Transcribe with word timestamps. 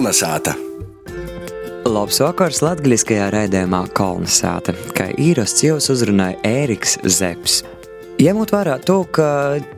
Kolnesāta! 0.00 0.54
Labs 1.84 2.22
vakars 2.22 2.62
latgaļiskajā 2.64 3.26
raidījumā 3.34 3.82
Kolnesāta, 3.92 4.72
kā 4.96 5.10
īrasts 5.20 5.60
jūs 5.60 5.90
uzrunāja 5.92 6.38
Ēriks 6.48 6.94
Zeps. 7.04 7.58
Ņemot 8.16 8.54
vērā 8.54 8.78
to, 8.80 8.96
ka 9.12 9.26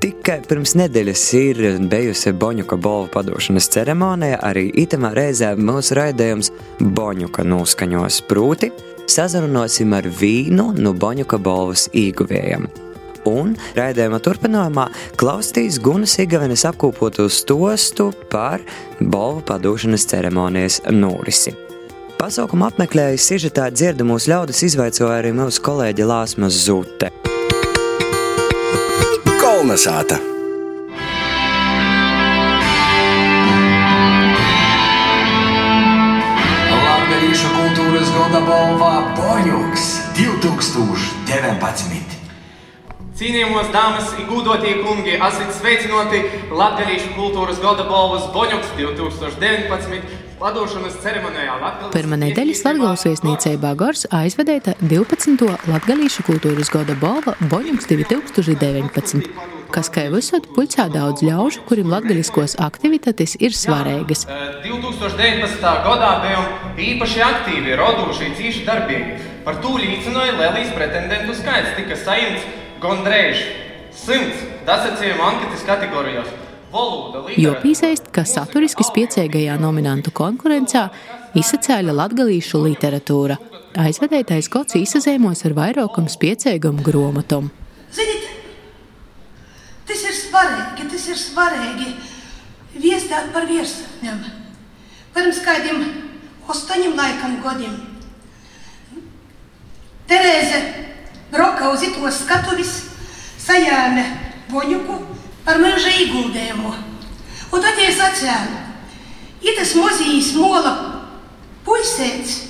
tikai 0.05 0.37
pirms 0.47 0.77
nedēļas 0.79 1.25
ir 1.41 1.61
bijusi 1.91 2.31
Boņuka 2.39 2.79
balvu 2.87 3.11
padošanas 3.17 3.67
ceremonija, 3.75 4.39
arī 4.47 4.69
itamā 4.85 5.11
reizē 5.19 5.57
mūsu 5.59 5.99
raidījums 5.99 6.53
Boņuka 6.79 7.43
noskaņos 7.43 8.23
prūti 8.31 8.71
sazarunosim 9.11 9.99
ar 9.99 10.07
vīnu 10.07 10.71
no 10.79 10.95
Boņuka 10.95 11.43
balvas 11.43 11.89
īguvējiem. 11.91 12.71
Un 13.29 13.55
raidījuma 13.79 14.19
turpinājumā 14.23 14.89
klausīs 15.21 15.79
Gunas 15.83 16.17
Igavenes 16.23 16.65
apkopotu 16.67 17.29
stostu 17.31 18.11
par 18.33 18.65
balvu 19.01 19.45
padošanas 19.47 20.07
ceremonijas 20.11 20.81
norisi. 20.91 21.55
Pasaukumu 22.19 22.69
apmeklējusi 22.69 23.33
sižetā 23.33 23.69
dzirdamos 23.75 24.29
ļaudis 24.31 24.63
izvaicoja 24.69 25.17
arī 25.19 25.33
mūsu 25.35 25.63
kolēģi 25.67 26.07
Lāsmas 26.07 26.59
Zute. 26.67 27.11
Kolnesāta! 29.43 30.21
Latviešu 36.87 37.51
kultūras 37.59 38.15
gada 38.15 38.47
balvā 38.47 38.95
Boņuks 39.19 39.87
2019. 40.19 42.12
Cienījamos 43.13 43.67
dāmas 43.75 44.15
un 44.17 44.25
gūdotie 44.25 44.79
kungi, 44.81 45.19
esat 45.19 45.51
sveicināti 45.59 46.23
Latvijas 46.57 47.05
kultūras 47.13 47.59
gada 47.61 47.85
balvas 47.85 48.25
Boņuks 48.33 48.71
2019. 48.79 50.15
Padošanas 50.41 50.97
ceremonijā 51.05 51.59
Latvijas 51.61 51.93
Pirmā 51.93 52.17
nedēļas 52.23 52.63
Latvijas 52.65 53.05
viesnīcībā 53.11 53.75
Gors 53.77 54.07
aizvedēta 54.17 54.79
12. 54.81 55.45
Latvijas 55.69 56.17
kultūras 56.25 56.73
gada 56.73 56.97
balva 57.03 57.37
Boņuks 57.53 57.91
2019 57.93 59.29
kas, 59.73 59.89
kā 59.89 60.03
jau 60.05 60.19
esat, 60.19 60.49
pulcē 60.53 60.85
daudz 60.93 61.23
ļaužu, 61.25 61.63
kuriem 61.65 61.89
latgaļiskos 61.93 62.59
aktivitātes 62.61 63.39
ir 63.41 63.55
svarīgas. 63.57 64.27
2019. 64.65 65.63
gadā 65.87 66.11
bijām 66.25 66.81
īpaši 66.89 67.23
aktīvi, 67.25 67.77
radoši, 67.81 68.35
cīši 68.37 68.67
darbīgi. 68.69 69.31
Par 69.47 69.57
to 69.65 69.79
liecināja 69.81 70.37
lielīs 70.37 70.75
pretendentu 70.77 71.39
skaits, 71.39 71.73
tika 71.79 71.97
saimts 72.05 72.45
gandrīz 72.83 73.43
simts 73.97 74.43
dasacījumu 74.67 75.23
anketas 75.27 75.67
kategorijās. 75.69 76.33
Jo 77.37 77.53
piesaist, 77.61 78.07
ka 78.17 78.25
saturiski 78.25 78.85
spiecīgajā 78.87 79.59
nominantu 79.61 80.13
konkurencē 80.17 80.87
izsacēla 81.37 81.93
latgalīšu 81.99 82.63
literatūra. 82.65 83.37
Aizvedētais 83.83 84.49
gods 84.53 84.79
izsazēmos 84.81 85.45
ar 85.49 85.57
vairākam 85.57 86.09
spiecīgam 86.13 86.81
gromatam. 86.85 87.51
Ziniet, 87.93 88.33
Tas 89.93 90.05
ir 90.09 90.15
svarīgi, 90.17 90.87
tas 90.89 91.09
ir 91.11 91.19
svarīgi. 91.21 91.89
Viestāt 92.81 93.33
par 93.35 93.45
virsotņiem. 93.51 94.21
Pirms 95.13 95.41
kādiem 95.45 95.83
astoņiem 96.49 96.95
laikam 96.97 97.35
gadiem. 97.45 97.75
Terēze 100.09 100.61
broka 101.63 101.75
uz 101.75 101.83
itos 101.87 102.23
skatuvis, 102.25 102.71
sajāme 103.39 104.03
boņuku 104.51 104.97
par 105.47 105.61
meža 105.63 105.91
ieguldējumu. 105.95 106.73
Un 107.53 107.63
tad 107.63 107.79
es 107.79 108.01
atcēlu, 108.03 108.59
itas 109.47 109.75
mozijas 109.79 110.33
mola 110.35 110.73
puisēts 111.63 112.41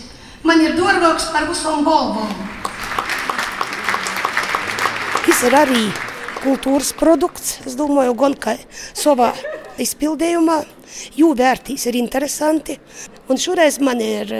man 0.44 0.62
ir 0.64 0.76
dārgāks 0.78 1.28
par 1.32 1.44
visam 1.50 1.84
balvom. 1.84 2.30
Tas 5.26 5.42
ir 5.44 5.56
arī 5.56 5.82
kultūras 6.42 6.92
produkts. 6.96 7.58
Es 7.66 7.76
domāju, 7.76 8.14
gan 8.16 8.34
kā 8.34 8.56
savā 8.94 9.32
izpildījumā, 9.80 10.62
jū 11.18 11.34
vērtīs 11.36 11.84
ir 11.90 11.98
interesanti. 12.00 12.78
Un 13.28 13.36
šoreiz 13.40 13.76
man 13.80 14.00
ir 14.00 14.32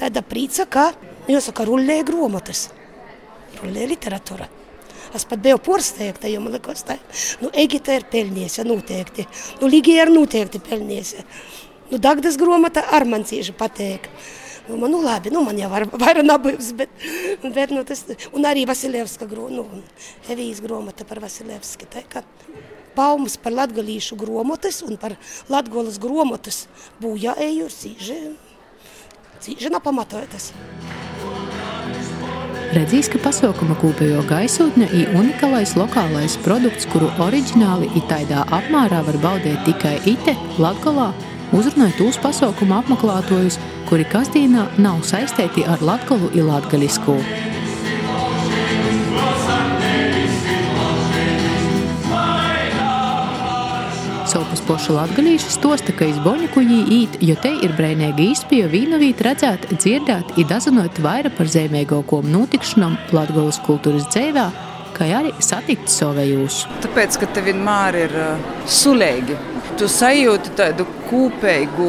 tāda 0.00 0.24
prīca, 0.26 0.66
ka, 0.66 0.88
jāsaka, 1.30 1.66
rullē 1.68 2.00
grāmatas, 2.06 2.70
rullē 3.60 3.88
literatūra. 3.92 4.48
Es 5.14 5.24
pat 5.28 5.40
biju 5.40 5.58
porsteigta, 5.62 6.28
jo 6.28 6.40
man 6.44 6.56
liekas, 6.56 6.82
tā 6.86 6.96
nu, 7.40 7.50
Egita 7.56 7.94
ir 7.96 8.06
pelnījusi, 8.10 8.64
noteikti. 8.66 9.26
Nu, 9.60 9.70
Ligija 9.70 10.04
ir 10.04 10.12
noteikti 10.12 10.60
pelnījusi. 10.66 11.24
Nu, 11.92 12.00
Dagdas 12.02 12.36
grāmata 12.40 12.82
ar 12.96 13.06
man 13.08 13.24
cieši 13.28 13.54
patīk. 13.56 14.10
Nu, 14.66 14.80
man, 14.80 14.90
nu, 14.90 15.00
labi, 15.04 15.30
nu, 15.30 15.44
man 15.46 15.58
jau 15.60 15.70
var, 15.70 15.86
vairāk 15.92 16.26
nabīgs, 16.26 16.72
bet, 16.76 17.06
bet 17.44 17.74
nu, 17.74 17.84
tas, 17.86 18.02
un 18.34 18.48
arī 18.50 18.66
Vasiljevska 18.66 19.28
grāmata, 19.30 19.62
nu, 19.62 19.84
Evijas 20.34 20.62
grāmata 20.64 21.06
par 21.06 21.22
Vasiljevski. 21.22 21.86
Tā 21.92 22.02
kā 22.10 22.24
baumas 22.96 23.36
par 23.40 23.54
latgalīšu 23.54 24.18
grāmatas 24.20 24.82
un 24.86 24.98
par 25.00 25.16
latgolas 25.52 26.00
grāmatas 26.02 26.64
būjā 27.02 27.36
eju 27.48 27.68
ir 27.68 27.76
cīži, 27.76 28.18
cīži 29.44 29.72
napamatojotas. 29.76 30.50
Redzīs, 32.74 33.06
ka 33.06 33.20
pasaukuma 33.22 33.76
kopējo 33.78 34.24
gaisotne 34.26 34.88
ir 34.96 35.12
unikālais 35.14 35.76
lokālais 35.78 36.34
produkts, 36.42 36.88
kuru 36.90 37.06
oriģināli 37.22 37.92
itaidā 38.00 38.42
apmērā 38.58 39.04
var 39.06 39.18
baudīt 39.22 39.62
tikai 39.68 39.94
ite, 40.10 40.34
Latgalā, 40.58 41.12
uzrunāja 41.54 41.94
tūs 42.00 42.18
pasaukuma 42.24 42.80
apmeklētojus, 42.82 43.60
kuri 43.86 44.08
kastīnā 44.10 44.66
nav 44.82 45.04
saistīti 45.06 45.62
ar 45.70 45.84
latgalu 45.86 46.32
un 46.34 46.50
latgalisku. 46.50 47.20
Pošu 54.66 54.96
latgalīši 54.96 55.52
stosta, 55.54 55.92
ka 55.94 56.08
iz 56.10 56.16
Boņuku 56.24 56.58
jī 56.66 56.78
īt, 56.90 57.12
jo 57.22 57.36
te 57.38 57.52
ir 57.62 57.70
breinīgi 57.78 58.24
īspēja 58.32 58.66
vīnovīt 58.72 59.20
redzēt, 59.22 59.68
dzirdēt 59.70 60.32
i 60.42 60.44
dazinot 60.50 60.98
vaira 61.04 61.30
par 61.30 61.46
zemīgākom 61.52 62.26
notikšanam 62.32 62.96
latgalas 63.14 63.60
kultūras 63.62 64.08
dzēvē, 64.10 64.48
kā 64.96 65.06
arī 65.20 65.30
satikt 65.38 65.86
savējūs. 65.94 66.58
Tāpēc, 66.82 67.20
ka 67.22 67.30
te 67.36 67.46
vienmēr 67.46 68.00
ir 68.08 68.18
uh, 68.18 68.50
sulēgi. 68.66 69.38
Tu 69.78 69.86
sajūti 69.86 70.56
tādu 70.58 70.88
kūpēju 71.12 71.88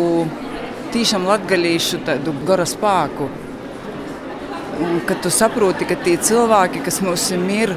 tiešām 0.93 1.25
latgadījušu 1.33 2.03
tādu 2.05 2.37
garu 2.45 2.69
spēku. 2.69 3.31
Un, 4.85 4.99
kad 5.09 5.25
tu 5.25 5.33
saproti, 5.33 5.89
ka 5.89 5.97
tie 6.05 6.19
cilvēki, 6.21 6.85
kas 6.85 7.01
mums 7.01 7.31
ir, 7.33 7.73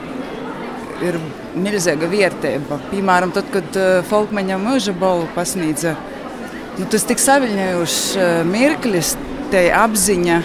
ir 1.00 1.25
milzīga 1.59 2.09
vērtība. 2.11 2.78
Piemēram, 2.91 3.34
tad, 3.34 3.49
kad 3.55 3.77
uh, 3.78 4.00
Falkmaņa 4.11 4.59
mūža 4.61 4.94
balvu 4.99 5.28
pasniedza, 5.34 5.97
nu, 6.78 6.87
tas 6.91 7.06
tik 7.09 7.22
saviņojošs 7.22 8.00
uh, 8.16 8.31
mirklis, 8.49 9.16
te 9.50 9.66
apziņa, 9.75 10.41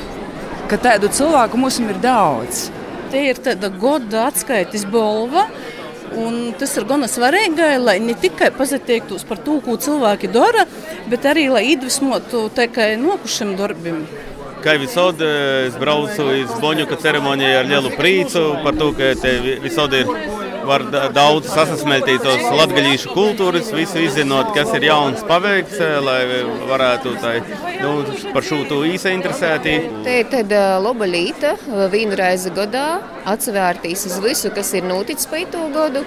ka 0.71 0.81
tādu 0.81 1.11
cilvēku 1.13 1.61
mums 1.61 1.79
ir 1.83 2.01
daudz. 2.03 2.67
Te 3.13 3.21
ir 3.29 3.39
tāda 3.41 3.69
goda 3.69 4.27
atskaites 4.31 4.85
balva. 4.89 5.49
Un 6.15 6.53
tas 6.55 6.71
ir 6.77 6.85
gan 6.87 7.03
svarīgi, 7.09 7.65
lai 7.81 7.97
ne 7.99 8.13
tikai 8.15 8.51
pateiktos 8.55 9.25
par 9.27 9.39
to, 9.43 9.57
ko 9.65 9.75
cilvēki 9.81 10.29
dara, 10.31 10.63
bet 11.11 11.25
arī 11.27 11.49
lai 11.51 11.65
iedvesmotu 11.73 12.45
tikai 12.55 12.93
nokušiem 13.01 13.55
darbiem. 13.59 14.05
Kā 14.63 14.77
visādi, 14.79 15.27
es 15.67 15.75
braucu 15.81 16.29
uz 16.31 16.53
Boņuka 16.61 16.97
ceremoniju 17.01 17.59
ar 17.59 17.67
lielu 17.69 17.91
prieku 17.97 18.45
par 18.63 18.77
to, 18.79 18.93
ka 18.97 19.11
te 19.19 19.33
visādi 19.65 20.05
ir 20.05 20.44
var 20.67 20.83
daudz 21.13 21.49
sasmeltītos 21.53 22.43
latgaļīšu 22.55 23.13
kultūras, 23.15 23.71
visu 23.75 24.01
izzinot, 24.03 24.51
kas 24.55 24.73
ir 24.77 24.87
jauns 24.89 25.23
paveikts, 25.27 25.79
lai 26.05 26.19
varētu 26.69 27.15
tai, 27.21 27.35
nu, 27.81 27.93
par 28.33 28.45
šo 28.45 28.63
to 28.69 28.81
īsa 28.87 29.13
interesēti. 29.15 29.77
Te 30.05 30.19
ir 30.21 30.29
tāda 30.31 30.63
laba 30.83 31.07
līta, 31.09 31.55
vienu 31.93 32.17
reizi 32.19 32.53
gadā 32.55 32.87
atsvērtīs 33.29 34.07
uz 34.09 34.17
visu, 34.23 34.51
kas 34.55 34.73
ir 34.77 34.87
noticis 34.87 35.29
pa 35.31 35.41
itu 35.43 35.69
gadu. 35.75 36.05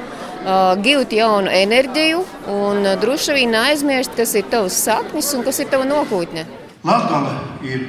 Gūt 0.85 1.13
jaunu 1.13 1.51
enerģiju 1.53 2.21
un 2.55 2.87
droši 3.03 3.35
vien 3.37 3.57
aizmirst, 3.59 4.15
kas 4.17 4.37
ir 4.39 4.47
tavs 4.49 4.79
saknis 4.87 5.33
un 5.37 5.43
kas 5.45 5.59
ir 5.61 5.69
tava 5.69 5.85
nākotne. 5.89 6.47
Latvija 6.87 7.35
ir 7.67 7.83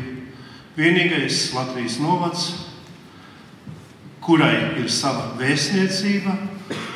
vienīgais 0.75 1.51
Latvijas 1.55 1.99
novads, 2.01 2.47
kurai 4.25 4.79
ir 4.81 4.89
sava 4.91 5.29
vēstniecība 5.39 6.35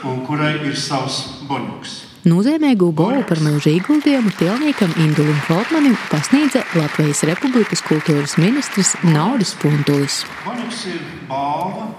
un 0.07 0.23
kurai 0.27 0.55
ir 0.67 0.75
savs 0.77 1.21
boņuks. 1.49 1.99
Nozīmīgu 2.23 2.87
balvu 2.95 3.25
par 3.27 3.41
mūža 3.43 3.73
ieguldījumu 3.73 4.31
Tilniekam 4.39 4.93
Indulim 5.03 5.39
Folkmanim 5.43 5.97
pasniedza 6.07 6.61
Latvijas 6.77 7.25
Republikas 7.27 7.83
kultūras 7.83 8.37
ministrs 8.39 8.93
Nauris 9.03 9.51
Puntulis. 9.59 10.21
Boņuks 10.45 10.85
ir 10.93 11.01
balva, 11.27 11.89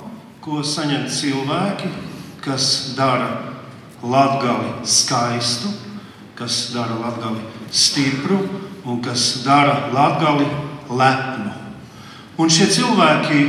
ko 0.41 0.63
saņem 0.65 1.05
cilvēki, 1.13 1.91
kas 2.45 2.71
dara 2.97 3.29
Latgali 4.01 4.73
skaistu, 4.89 5.73
kas 6.37 6.71
dara 6.73 6.97
Latgali 7.03 7.45
stipru 7.75 8.39
un 8.85 9.01
kas 9.03 9.43
dara 9.45 9.91
latgali 9.93 10.47
lepnu. 10.89 11.53
Un 12.39 12.51
šie 12.51 12.69
cilvēki 12.71 13.41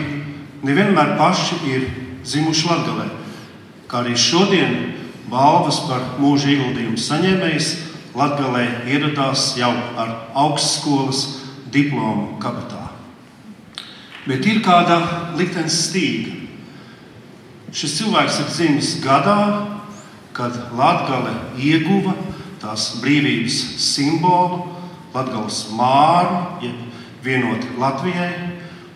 nevienmēr 0.66 1.16
paši 1.20 1.60
ir 1.72 1.86
zimuši 2.26 2.68
latgalē, 2.70 3.08
kā 3.96 4.02
arī 4.04 4.18
šodien 4.20 4.74
balvas 5.32 5.78
par 5.88 6.02
mūža 6.20 6.52
ieguldījumu 6.52 7.00
saņēmējs 7.00 7.68
Latgalē 8.16 8.66
ieradās 8.92 9.54
jau 9.56 9.72
ar 10.00 10.12
augstskolas 10.36 11.22
diplomu 11.72 12.36
kabatā. 12.44 12.90
Bet 14.28 14.44
ir 14.48 14.60
kāda 14.64 14.98
liktenes 15.40 15.78
stīga. 15.88 16.34
Šis 17.76 17.96
cilvēks 18.00 18.40
ir 18.42 18.52
dzimis 18.52 18.92
gadā, 19.04 19.40
kad 20.36 20.56
Latvija 20.76 21.36
ieguva 21.56 22.16
tās 22.60 22.98
brīvības 23.04 23.62
simbolu, 23.80 24.62
Latvijas 25.16 25.62
māru, 25.76 26.44
jeb 26.64 27.24
vienoti 27.24 27.72
Latvijai, 27.80 28.34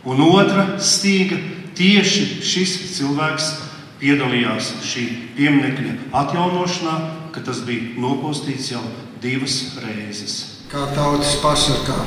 un 0.03 0.23
otra 0.27 0.73
stīga 0.79 1.39
tieši 1.79 2.43
šis 2.43 2.77
cilvēks 2.97 3.51
piedalījās 3.99 4.71
šī 4.85 5.05
pieminiekļa 5.37 5.95
atjaunošanā, 6.21 6.95
kad 7.35 7.45
tas 7.49 7.61
bija 7.67 7.95
nopostīts 7.99 8.71
jau 8.71 8.83
divas 9.23 9.59
reizes. 9.83 10.35
Kā 10.71 10.85
tautas 10.95 11.35
pasakā, 11.43 11.97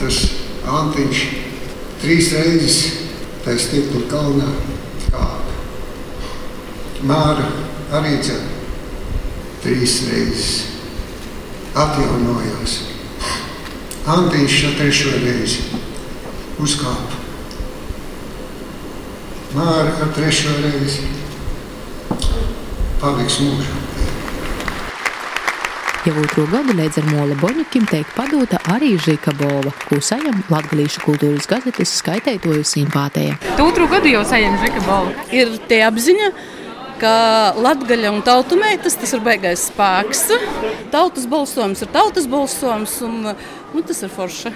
tas 0.00 0.20
Antiņš 0.70 1.22
trīs 2.02 2.32
reizes 2.36 2.80
tajā 3.44 3.62
stikla 3.64 4.02
kalnā 4.10 4.48
kāpa. 5.08 5.56
Māra 7.08 7.48
arī 7.96 8.18
dzer 8.20 8.44
trīs 9.64 9.96
reizes 10.10 10.50
atjaunojās. 11.76 12.76
Antīns 14.10 14.56
šo 14.56 14.74
trešo 14.78 15.16
reizi 15.22 15.66
uzkāpa. 16.60 17.19
Māra 19.50 19.90
ar 19.98 20.10
trešo 20.14 20.52
reizi 20.62 21.08
paliks 23.00 23.40
mūžā. 23.42 23.78
Jau 26.06 26.12
otro 26.22 26.44
gadu 26.52 26.76
līdz 26.78 27.00
ar 27.00 27.08
Mola 27.10 27.38
Boņukim 27.40 27.88
tiek 27.90 28.06
padota 28.14 28.60
arī 28.70 28.92
Žika 29.02 29.34
Bova, 29.40 29.72
ko 29.88 29.98
sajam 29.98 30.38
Latgalīšu 30.52 31.02
kultūras 31.02 31.50
gazetes 31.50 31.96
skaitētoju 31.98 32.62
simpātēja. 32.62 33.40
Tu 33.58 33.66
otru 33.66 33.88
gadu 33.90 34.12
jau 34.12 34.22
sajam 34.28 34.54
Žika 34.62 34.84
Bova. 34.86 35.26
Ir 35.34 35.50
tie 35.66 35.80
apziņa, 35.88 36.30
ka 37.02 37.14
Latgaļa 37.58 38.14
un 38.14 38.22
tautu 38.22 38.60
meitas 38.60 38.94
tas 39.02 39.16
ir 39.18 39.24
beigais 39.26 39.66
spēks. 39.72 40.28
Tautas 40.94 41.26
balsojums 41.26 41.82
ir 41.82 41.90
tautas 41.90 42.30
balsojums 42.30 43.00
un 43.08 43.18
nu, 43.26 43.82
tas 43.82 44.06
ir 44.06 44.14
forša. 44.14 44.54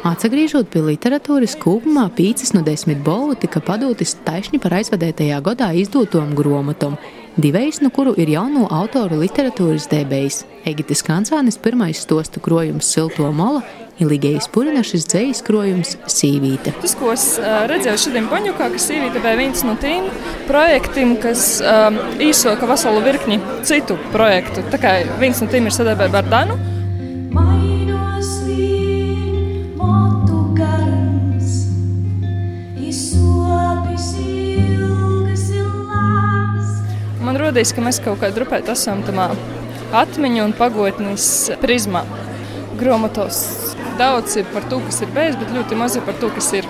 Atgriežot 0.00 0.70
pie 0.72 0.80
literatūras, 0.80 1.58
kopumā 1.60 2.06
pīcis 2.16 2.54
no 2.56 2.62
desmit 2.64 3.02
balvu 3.04 3.34
tika 3.42 3.60
padotas 3.60 4.14
taisni 4.24 4.56
par 4.62 4.78
aizvadētajā 4.78 5.40
gadā 5.44 5.74
izdotom 5.76 6.32
gromatom 6.38 6.96
divējs 7.36 7.82
no 7.84 7.90
kuru 7.92 8.14
ir 8.16 8.32
jauno 8.32 8.64
autoru 8.72 9.18
literatūras 9.20 9.90
debējs. 9.92 10.46
Egitis 10.64 11.04
Kancānis 11.04 11.60
pirmais 11.60 12.00
stostu 12.00 12.40
krojums 12.40 12.88
Silto 12.88 13.28
mola 13.32 13.60
Ligējas 14.00 14.48
Purinašas 14.48 15.04
dzējas 15.12 15.44
krojums 15.44 15.92
Sīvīte. 16.08 16.72
Tas, 16.80 16.96
ko 16.96 17.12
es 17.12 17.26
redzēju 17.68 18.00
šodien 18.06 18.32
Baņukā, 18.32 18.70
ka 18.72 18.80
Sīvīte 18.80 19.20
bija 19.20 19.36
viens 19.36 19.68
no 19.68 19.76
tiem 19.84 20.08
projektiem, 20.48 21.18
kas 21.20 21.58
um, 21.60 22.00
īsoka 22.24 22.72
veselu 22.72 23.04
virkni 23.04 23.36
citu 23.68 24.00
projektu. 24.16 24.64
Tā 24.72 24.80
kā 24.80 24.96
viens 25.20 25.44
no 25.44 25.52
tiem 25.52 25.68
ir 25.68 25.76
sadarbība 25.76 26.24
ar 26.24 26.32
Danu. 26.32 26.60
Rodīs, 37.50 37.72
ka 37.74 37.82
mēs 37.82 37.96
kaut 37.98 38.20
kādā 38.20 38.30
grupē 38.36 38.60
esam 38.70 39.00
tamā 39.02 39.24
atmiņu 39.98 40.44
un 40.44 40.52
pagotnes 40.54 41.24
prizmā. 41.58 42.04
Gromatos 42.78 43.40
daudz 43.98 44.36
ir 44.38 44.44
par 44.52 44.68
to, 44.70 44.78
kas 44.84 45.00
ir 45.02 45.08
bijis, 45.16 45.34
bet 45.40 45.50
ļoti 45.56 45.78
maz 45.80 45.96
ir 45.98 46.04
par 46.06 46.14
to, 46.20 46.28
kas 46.36 46.52
ir 46.54 46.68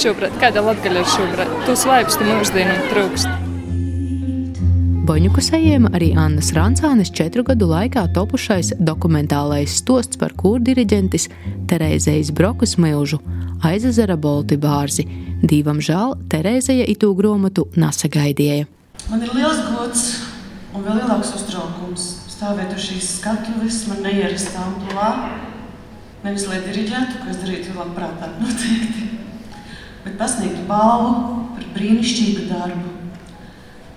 šobrīd. 0.00 0.38
Kāda 0.40 0.62
latgaļa 0.64 1.02
ir 1.02 1.10
šobrīd? 1.12 1.52
Tos 1.66 1.84
laipus 1.90 2.16
te 2.16 2.24
mūsdienu 2.24 2.76
trūkst. 2.88 3.34
Boņuku 5.04 5.44
sajēma 5.44 5.90
arī 5.98 6.14
Annas 6.16 6.54
Rancānes 6.56 7.12
četru 7.12 7.44
gadu 7.44 7.68
laikā 7.68 8.06
topušais 8.16 8.72
dokumentālais 8.80 9.74
stosts 9.82 10.16
par 10.16 10.32
kurdiriģentis 10.40 11.28
Terēzejas 11.68 12.32
Brokas 12.32 12.78
milžu 12.80 13.20
Aizezera 13.60 14.16
Bolti 14.16 14.56
bārzi. 14.56 15.04
Dīvam 15.44 15.84
žēl, 15.84 16.16
Terēzeja 16.32 16.88
itū 16.94 17.12
gromatu 17.12 17.68
nasagaidīja. 17.76 18.70
Man 19.10 19.20
ir 19.20 19.34
liels 19.36 19.58
gods 19.68 20.04
un 20.72 20.84
vēl 20.86 21.02
lielāks 21.02 21.34
uztraukums 21.36 22.04
stāvēt 22.32 22.72
uz 22.72 22.86
šīs 22.86 23.08
skatuves, 23.18 23.82
man 23.90 24.00
neierastā 24.04 24.62
amplitūdā. 24.64 25.08
Nevis 26.24 26.46
lai 26.48 26.62
diriģētu, 26.64 27.20
ko 27.20 27.28
es 27.28 27.40
darītu 27.42 27.74
labprātāk, 27.76 28.38
noteikti, 28.40 29.10
bet 30.06 30.16
pasniegtu 30.16 30.64
balvu 30.70 31.42
par 31.52 31.66
brīnišķīgu 31.74 32.46
darbu, 32.48 32.94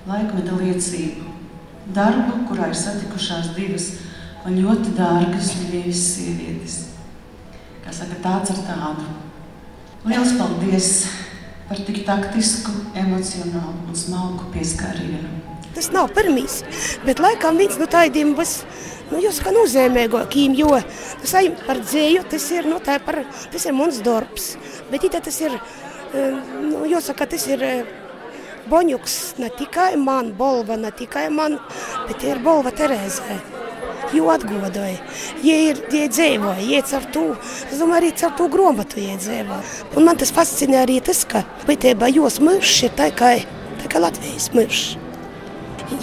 laikmeta 0.09 0.57
liecību. 0.59 1.31
Darbu, 1.95 2.41
kurā 2.49 2.67
ir 2.67 2.75
satikušās 2.75 3.53
divas 3.55 3.93
man 4.43 4.59
ļoti 4.59 4.91
dārgas 4.97 5.53
mīļas 5.61 6.03
sievietes. 6.09 6.75
Kā 7.85 7.95
saka, 7.95 8.19
tāds 8.23 8.51
ar 8.57 8.59
tādu. 8.67 9.07
Liels 10.07 10.35
paldies! 10.35 10.91
Par 11.67 11.79
tik 11.83 12.03
taktisku, 12.07 12.71
emocionālu 12.95 13.89
un 13.89 13.97
smalku 13.97 14.47
pieskārienu. 14.53 15.33
Tas 15.75 15.91
nav 15.93 16.09
pirmīs, 16.15 16.61
bet 17.05 17.19
laikam 17.21 17.59
viens 17.59 17.77
no 17.77 17.87
tādiem 17.91 18.33
būs. 18.37 18.61
Nu, 19.07 19.21
jūs 19.23 19.37
kā 19.39 19.53
nozīmīgākiem, 19.55 20.55
jo 20.59 20.73
tas 21.21 21.35
par 21.67 21.79
dzēju, 21.79 22.25
tas 22.31 22.47
ir, 22.51 22.65
nu, 22.67 22.79
par, 22.83 23.21
tas 23.53 23.67
ir 23.67 23.75
mans 23.75 24.01
darbs. 24.03 24.49
Bet 24.91 25.05
ja 25.07 25.21
tas 25.23 25.37
ir, 25.39 25.55
eh, 26.11 26.33
nu, 26.65 26.83
jāsaka, 26.91 27.29
tas 27.35 27.47
ir 27.47 27.63
eh, 27.63 27.93
Boņuks 28.67 29.37
ne 29.39 29.47
tikai 29.55 29.93
man, 29.95 30.33
Bolva 30.35 30.75
ne 30.75 30.91
tikai 30.91 31.29
man, 31.31 31.55
bet 32.09 32.27
ir 32.27 32.43
Bolva 32.43 32.73
Terēzē 32.75 33.56
jo 34.15 34.29
atgodoja. 34.33 34.97
Ja 35.45 35.57
ir 35.69 35.81
ja 35.93 36.07
dzīvoja, 36.11 36.61
ja 36.71 36.83
caur 36.87 37.09
to, 37.13 37.25
es 37.67 37.81
domāju, 37.81 37.99
arī 38.01 38.13
caur 38.21 38.37
to 38.39 38.47
gromatu 38.53 39.01
iedzīvo. 39.03 39.59
Un 39.97 40.07
man 40.07 40.19
tas 40.19 40.33
fascinē 40.35 40.83
arī 40.83 40.99
tas, 41.03 41.25
ka 41.27 41.43
būtībā 41.67 42.11
jos 42.13 42.39
miršs 42.43 42.87
ir 42.87 42.95
tā 42.99 43.11
kā, 43.15 43.35
tā 43.81 43.91
kā 43.91 44.03
Latvijas 44.03 44.51
miršs. 44.55 44.97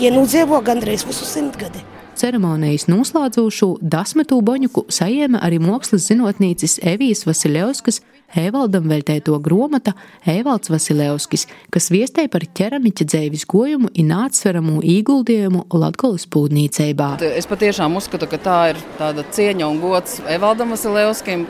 Ja 0.00 0.12
nu 0.14 0.25
dzīvo 0.28 0.62
gandrīz 0.64 1.04
visu 1.08 1.26
simtgadi. 1.28 1.93
Ceremonijas 2.14 2.87
noslēdzošu 2.87 3.66
Dasmetū 3.83 4.38
Boņuku 4.47 4.85
sajēma 4.92 5.40
arī 5.42 5.59
mākslas 5.62 6.06
zinātnīcis 6.06 6.78
Evijas 6.87 7.25
Vasiljevskas 7.26 8.00
Evaldam 8.38 8.88
veltēto 8.90 9.37
gromata 9.42 9.92
Evalds 10.26 10.71
Vasiljevskis, 10.73 11.47
kas 11.75 11.90
viestēja 11.94 12.30
par 12.33 12.47
ķeramiķa 12.59 13.06
dzēvis 13.11 13.44
gojumu 13.50 13.90
un 13.90 14.14
atsveramu 14.16 14.80
ieguldījumu 14.83 15.66
Latgolas 15.75 16.26
pūdnīceībā. 16.30 17.11
Es 17.35 17.50
patiešām 17.50 17.99
uzskatu, 18.00 18.28
ka 18.30 18.40
tā 18.42 18.59
ir 18.73 18.83
tāda 18.99 19.26
cieņa 19.35 19.71
un 19.71 19.80
gods 19.83 20.21
Evaldam 20.30 20.75
Vasiljevskim. 20.75 21.47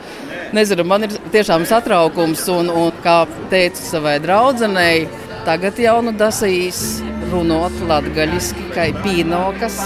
Nezinu, 0.53 0.85
man 0.85 1.07
ir 1.09 1.17
tiešām 1.33 1.65
satraukums 1.69 2.45
un, 2.53 2.69
un 2.69 3.03
kā 3.05 3.23
teicu 3.53 3.81
savai 3.81 4.19
draudzenei, 4.23 5.07
tagad 5.45 5.81
jau 5.81 5.99
nu 6.05 6.13
dasīs 6.17 6.85
runot 7.35 7.75
latgaļiski, 7.89 8.69
kā 8.75 8.87
pīnokas. 9.03 9.79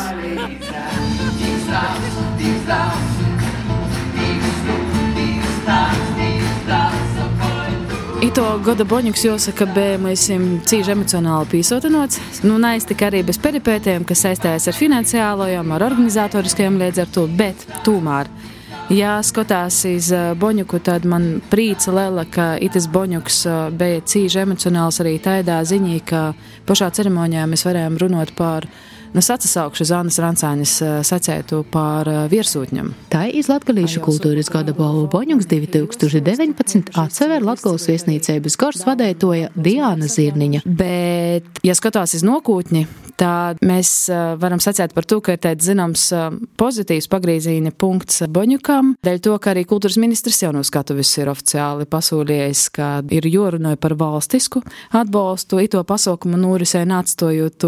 Ito 8.19 8.45
gada 8.65 8.83
boņuks 8.83 9.23
jāsaka, 9.23 9.65
bija 9.73 9.97
mēs 10.03 10.27
cīņš 10.69 10.91
emocionāli 10.93 11.49
pīsotinots. 11.53 12.19
Nu, 12.45 12.59
neiztika 12.61 13.07
arī 13.07 13.23
bez 13.25 13.39
peripētiem, 13.41 14.05
kas 14.05 14.25
saistās 14.27 14.67
ar 14.69 14.77
finansiālajām, 14.77 15.73
ar 15.73 15.87
organizatoriskajām 15.87 16.77
līdz 16.83 17.05
ar 17.05 17.13
to, 17.15 17.25
bet 17.39 17.65
tomēr. 17.87 18.29
Ja 18.89 19.19
skatās 19.21 19.83
uz 19.85 20.07
Boņuku, 20.41 20.79
tad 20.81 21.03
man 21.05 21.43
prīca 21.51 21.91
liela, 21.93 22.23
ka 22.25 22.55
itis 22.57 22.87
Boņuks 22.89 23.43
bija 23.77 24.01
cīņš 24.01 24.37
emocionāls 24.41 24.97
arī 25.03 25.19
tādā 25.21 25.59
ziņā, 25.61 25.99
ka 26.09 26.21
pašā 26.65 26.89
ceremonijā 26.97 27.43
mēs 27.51 27.67
varējām 27.69 27.99
runāt 28.01 28.33
par 28.37 28.65
Nu, 29.09 29.23
es 29.23 29.29
atsaukšu 29.33 29.87
Zānas 29.89 30.19
Rancāņas 30.21 30.73
sacētu 31.07 31.63
par 31.73 32.05
virsūtņam. 32.29 32.91
Tā 33.09 33.23
ir 33.33 33.47
Latgalīšu 33.49 34.03
kultūras 34.05 34.51
gada 34.53 34.75
balvu 34.77 35.07
Boņuks 35.09 35.49
2019 35.49 36.93
atsever 36.93 37.41
Latgales 37.41 37.87
viesnīcības 37.89 38.57
gors 38.61 38.85
vadētoja 38.85 39.49
Diāna 39.57 40.05
Zirniņa. 40.05 40.61
Bet, 40.65 41.49
ja 41.65 41.73
skatās 41.73 42.13
uz 42.19 42.25
nokūtņi, 42.27 42.85
tad 43.19 43.59
mēs 43.65 43.91
varam 44.39 44.61
sacīt 44.63 44.93
par 44.95 45.07
to, 45.09 45.19
ka 45.23 45.35
ir 45.35 45.41
tāds 45.43 45.67
zināms 45.67 46.05
pozitīvs 46.59 47.09
pagrieziena 47.11 47.73
punkts 47.75 48.23
Boņukam, 48.31 48.95
dēļ 49.05 49.21
to, 49.25 49.35
ka 49.41 49.53
arī 49.53 49.65
kultūras 49.69 49.99
ministrs 50.01 50.41
jau 50.43 50.53
no 50.55 50.63
skatuves 50.65 51.11
ir 51.19 51.31
oficiāli 51.31 51.87
pasūlījis, 51.89 52.65
ka 52.75 52.89
ir 53.15 53.27
jorunāja 53.29 53.79
par 53.81 53.97
valstisku 53.99 54.63
atbalstu, 54.95 55.61
ito 55.63 55.83
pasaukumu 55.87 56.39
norisē 56.39 56.85
nāctojot 56.89 57.67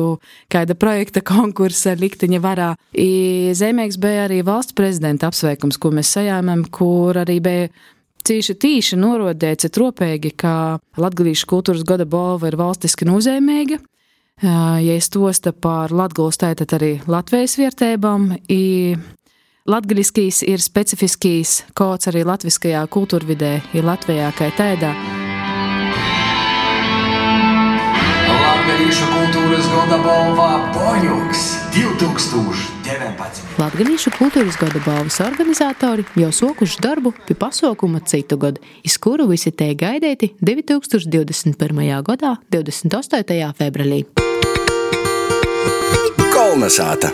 kāda 0.51 0.77
projekta 0.79 1.23
konkursa 1.33 1.95
likteņa 1.99 2.41
varā. 2.43 2.73
I 2.95 3.51
zemēks 3.57 3.99
bija 4.01 4.27
arī 4.27 4.41
valsts 4.47 4.77
prezidenta 4.77 5.31
apsveikums, 5.31 5.79
ko 5.81 5.93
mēs 5.95 6.13
sajāmam, 6.17 6.67
kur 6.71 7.21
arī 7.23 7.41
bija 7.43 7.73
Cīši 8.21 8.53
tīši 8.61 8.97
norodēts 9.01 9.65
tropēgi, 9.73 10.29
ka 10.37 10.77
Latgalīšu 11.01 11.47
kultūras 11.49 11.81
gada 11.87 12.05
balva 12.05 12.51
ir 12.51 12.57
valstiski 12.59 13.07
nozīmīga. 13.09 13.79
Ja 14.41 14.95
es 14.95 15.09
tosta 15.13 15.51
par 15.53 15.91
Latgulas 15.93 16.39
taitat 16.41 16.73
arī 16.73 16.95
Latvijas 17.07 17.59
vietībām, 17.59 18.31
Latgaliskīs 19.69 20.41
ir 20.49 20.57
specifiskīs 20.57 21.59
kods 21.77 22.09
arī 22.09 22.23
latviskajā 22.25 22.81
kultūrvidē, 22.89 23.51
ir 23.77 23.85
Latvijā 23.85 24.31
kā 24.33 24.47
taidā. 24.57 24.89
Latgalīšu 28.41 29.05
kultūras 29.11 29.69
gada 29.69 29.99
balva 30.01 30.47
Poņuks 30.73 31.43
2000. 31.75 32.81
Latvijas 33.61 34.07
kultūras 34.17 34.57
gada 34.59 34.81
balvas 34.85 35.19
organizatori 35.21 36.07
jau 36.17 36.31
sokuši 36.33 36.81
darbu 36.81 37.13
pie 37.27 37.37
pasaukuma 37.37 38.01
citu 38.01 38.39
gadu, 38.41 38.63
iz 38.83 38.97
kuru 38.97 39.29
visi 39.29 39.53
te 39.53 39.69
gaidīti 39.77 40.33
2021. 40.41 42.01
gadā, 42.09 42.35
28. 42.49 43.53
februārī. 43.61 44.20
Kolnesāta! 46.51 47.07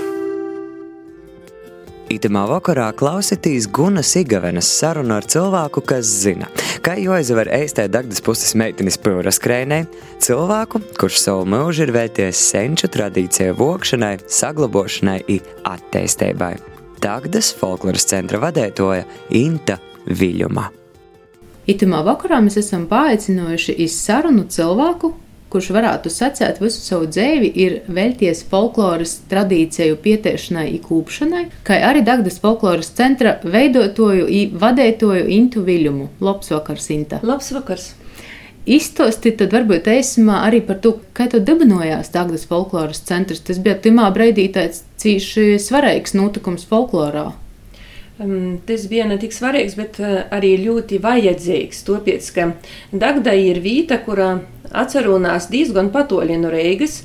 Itamā 2.10 2.48
vakarā 2.50 2.88
klausieties 2.98 3.67
Gunas 3.70 4.15
Igavenas 4.17 4.65
sarunu 4.79 5.13
ar 5.13 5.27
cilvēku, 5.29 5.84
kas 5.86 6.10
zina, 6.24 6.48
kā 6.82 6.96
jāizver 6.98 7.51
ēstē 7.53 7.86
Dagdas 7.94 8.24
puses 8.25 8.56
meitenes 8.58 8.98
pūra 8.98 9.29
skrējnē, 9.29 9.84
cilvēku, 10.25 10.82
kurš 10.98 11.20
savu 11.22 11.46
mūžu 11.53 11.86
ir 11.86 11.94
velties 11.94 12.41
senču 12.48 12.89
tradīciju 12.96 13.53
vokšanai, 13.60 14.15
saglabošanai 14.39 15.20
un 15.36 15.53
attīstībai. 15.70 16.56
Dagdas 17.06 17.51
folkloras 17.62 18.10
centra 18.10 18.41
vadētoja 18.41 19.06
Inta 19.38 19.77
Viļuma. 20.10 20.65
Itamā 21.70 22.01
vakarā 22.10 22.41
mēs 22.41 22.58
esam 22.65 22.89
paaicinājuši 22.89 23.77
iz 23.86 24.01
sarunu 24.01 24.50
cilvēku, 24.50 25.13
kurš 25.58 25.72
varētu 25.74 26.12
sacēt 26.14 26.60
visu 26.62 26.84
savu 26.86 27.08
dzīvi, 27.10 27.50
ir 27.58 27.78
velties 27.90 28.44
folkloras 28.52 29.16
tradīciju 29.32 29.98
pietiešanai 30.04 30.68
un 30.76 30.84
kūpšanai, 30.86 31.46
kā 31.66 31.80
arī 31.88 32.04
Dagdas 32.06 32.38
folkloras 32.44 32.92
centra 32.94 33.40
veidotoju 33.42 34.28
un 34.28 34.60
vadētoju 34.62 35.26
Intu 35.34 35.66
Viļumu. 35.66 36.12
Labs 36.22 36.54
vakars, 36.54 36.92
Inta! 36.94 37.24
Labs 37.26 37.50
vakars! 37.56 37.96
Izstāstīt 38.68 39.40
tad 39.40 39.56
varbūt 39.56 39.88
eisimā 39.90 40.44
arī 40.44 40.60
par 40.68 40.78
to, 40.84 40.98
kā 41.18 41.26
tu 41.32 41.40
dibinojās 41.40 42.12
Dagdas 42.14 42.46
folkloras 42.46 43.02
centrs. 43.08 43.42
Tas 43.48 43.58
bija 43.64 43.80
timā 43.82 44.12
breidī 44.14 44.50
tāds 44.54 44.84
cīši 45.02 45.56
svarīgs 45.64 46.14
notikums 46.20 46.68
folklorā. 46.70 47.32
Um, 48.20 48.58
tas 48.66 48.88
bija 48.90 49.06
ne 49.06 49.16
tik 49.22 49.34
svarīgs, 49.34 49.76
bet 49.78 50.00
uh, 50.02 50.24
arī 50.34 50.56
ļoti 50.64 50.98
vajadzīgs. 51.04 51.84
Tāpēc, 51.86 52.30
ka 52.34 52.48
Dagda 52.92 53.36
ir 53.38 53.62
vieta, 53.62 54.00
kurā 54.02 54.32
atcerunās 54.72 55.50
diezgan 55.52 55.92
patoļi 55.94 56.40
no 56.42 56.52
Reigas. 56.54 57.02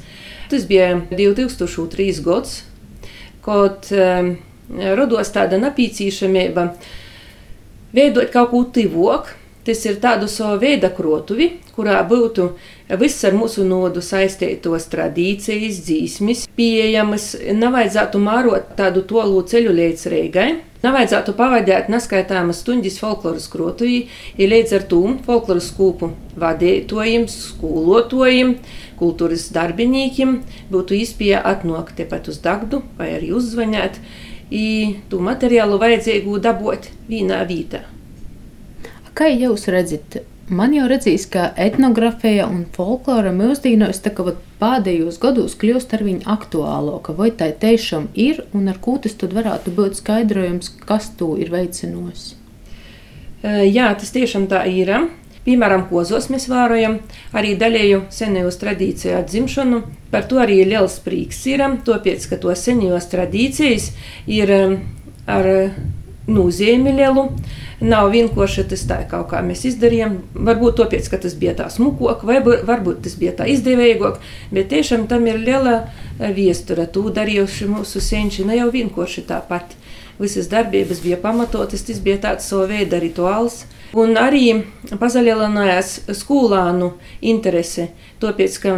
Tas 0.50 0.66
bija 0.69 0.97
2003. 1.11 2.09
gads, 2.25 2.62
kad 3.45 3.88
um, 3.97 4.35
rados 4.97 5.33
tāda 5.35 5.59
napīcīšamība 5.62 6.66
veidot 7.97 8.33
kaut 8.33 8.50
ko 8.52 8.64
tivok. 8.75 9.33
Tas 9.62 9.85
ir 9.87 10.00
tādu 10.02 10.26
savu 10.26 10.57
veidu 10.59 10.88
krotuvi, 10.90 11.47
kurā 11.76 12.00
būtu 12.11 12.49
viss 12.99 13.23
ar 13.28 13.37
mūsu 13.38 13.62
nodu 13.62 14.02
saistītos 14.02 14.88
tradīcijas, 14.90 15.78
dzīsmis, 15.87 16.49
pieejamas. 16.59 17.28
Nevajadzētu 17.61 18.19
mārot 18.19 18.73
tādu 18.78 19.04
tolu 19.07 19.45
ceļu 19.47 19.76
līdz 19.78 20.02
Reigai. 20.11 20.49
Nevajadzētu 20.83 21.37
pavadīt 21.38 21.92
neskaitāmas 21.95 22.64
stundas 22.64 22.99
folkloras 22.99 23.47
krotuvī, 23.52 24.09
ja 24.35 24.50
līdz 24.50 24.75
ar 24.81 24.88
to 24.90 25.00
folkloras 25.28 25.71
kūpu 25.76 26.11
vadītājiem, 26.42 27.28
skolotājiem, 27.31 28.57
kultūras 28.99 29.47
darbiniekiem 29.54 30.40
būtu 30.75 30.99
iespēja 30.99 31.47
atnākt 31.54 32.00
tepat 32.02 32.35
uz 32.35 32.42
Dagdu 32.42 32.83
vai 32.99 33.12
arī 33.14 33.31
uzzvanīt, 33.38 34.02
un 34.50 35.00
to 35.07 35.23
materiālu 35.23 35.78
vajadzīgu 35.87 36.42
dabūt 36.50 36.90
vienā 37.07 37.45
vietā. 37.47 37.87
Kā 39.16 39.28
jūs 39.28 39.69
redzat, 39.73 40.23
Man 40.52 40.75
jau 40.75 40.85
redzīs, 40.90 41.23
ka 41.31 41.47
etnogrāfija 41.57 42.45
un 42.50 42.64
folklora 42.75 43.31
mūsdienos 43.33 44.02
pēdējos 44.61 45.16
gados 45.23 45.54
kļūst 45.57 45.95
ar 45.97 46.02
viņu 46.04 46.26
aktuālāka. 46.28 47.14
Vai 47.16 47.31
tā 47.31 47.49
tiešām 47.57 48.11
ir 48.19 48.42
un 48.52 48.69
ar 48.69 48.76
ko 48.83 48.99
tas 49.00 49.14
varētu 49.16 49.73
būt 49.73 49.97
skaidrojums, 50.02 50.75
kas 50.85 51.09
to 51.16 51.37
ir 51.40 51.49
veicinājis? 51.54 52.35
Jā, 53.42 53.95
tas 53.95 54.12
tiešām 54.12 54.49
tā 54.50 54.66
ir. 54.66 54.92
Piemēram, 55.47 55.88
kozos 55.88 56.28
mēs 56.31 56.45
vērojam 56.50 57.00
arī 57.35 57.57
daļēju 57.59 58.04
senajos 58.14 58.61
tradīciju 58.61 59.16
atzimšanu. 59.23 59.81
Par 60.12 60.28
to 60.31 60.42
arī 60.42 60.61
liels 60.66 61.00
prieks 61.02 61.40
ir, 61.50 61.64
tāpēc, 61.87 62.28
ka 62.28 62.38
to 62.42 62.52
senajos 62.59 63.09
tradīcijas 63.14 63.88
ir 64.31 64.52
ar 65.26 65.50
nozīmi 66.28 66.95
lielu. 67.00 67.31
Nav 67.82 68.12
vienkārši 68.12 68.62
tas 68.70 68.84
tā, 68.86 69.00
kaut 69.10 69.32
kā 69.32 69.40
mēs 69.42 69.64
izdarījām. 69.66 70.20
Varbūt 70.46 70.76
tāpēc, 70.78 71.08
ka 71.10 71.18
tas 71.24 71.34
bija 71.38 71.56
tā 71.58 71.66
smukāk, 71.72 72.22
vai 72.28 72.38
varbūt 72.42 73.00
tas 73.02 73.16
bija 73.18 73.32
tā 73.40 73.48
izdevīgāk, 73.50 74.20
bet 74.54 74.68
tiešām 74.70 75.08
tam 75.10 75.26
ir 75.26 75.40
liela 75.42 75.88
viestura. 76.36 76.86
To 76.94 77.08
darījuši 77.10 77.70
mūsu 77.72 78.02
senči, 78.04 78.46
ne 78.46 78.60
jau 78.60 78.68
vienkārši 78.70 79.24
tāpat. 79.26 79.74
Visas 80.20 80.46
darbības 80.52 81.00
bija 81.02 81.18
pamatotas, 81.18 81.82
tas 81.88 81.98
bija 82.04 82.20
tāds 82.22 82.46
savu 82.46 82.68
veidu 82.70 83.00
rituāls. 83.02 83.64
Un 83.98 84.14
arī 84.16 84.62
pazalielinājās 85.00 86.04
skolānu 86.16 86.92
interese. 87.32 87.88
Tāpēc, 88.22 88.58
ka 88.62 88.76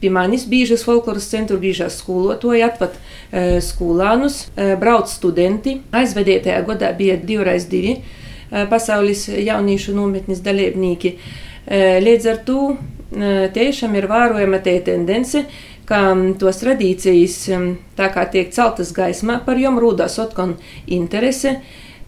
pie 0.00 0.12
manis 0.14 0.46
biežas 0.48 0.84
folkloras 0.86 1.26
centra 1.32 1.58
biežās 1.60 1.98
skolotāji 1.98 2.62
atvad 2.64 2.94
e, 2.94 3.58
skolānus, 3.64 4.46
e, 4.54 4.70
brauc 4.80 5.10
studenti. 5.10 5.80
Aizvedētajā 5.90 6.62
gadā 6.70 6.92
bija 6.96 7.18
divreiz 7.20 7.66
divi 7.68 7.98
e, 7.98 8.24
pasaules 8.70 9.26
jauniešu 9.28 9.94
nometnes 9.96 10.42
dalībnieki. 10.44 11.16
Līdz 12.02 12.28
ar 12.30 12.42
to 12.46 12.60
tiešām 13.56 13.96
ir 13.98 14.08
vērojama 14.10 14.60
tā 14.64 14.76
tendence, 14.86 15.44
ka 15.86 16.00
tos 16.38 16.60
tradīcijas, 16.62 17.38
tā 17.98 18.10
kā 18.14 18.26
tiek 18.30 18.52
celtas 18.54 18.92
gaismā, 18.94 19.40
par 19.46 19.58
jom 19.58 19.78
rūdās 19.82 20.18
otkon 20.22 20.56
interese. 20.86 21.60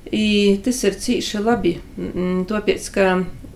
I 0.09 0.57
tas 0.65 0.79
ir 0.89 0.97
cīši 0.97 1.43
labi, 1.45 1.75
tāpēc, 2.49 2.87
ka, 2.95 3.09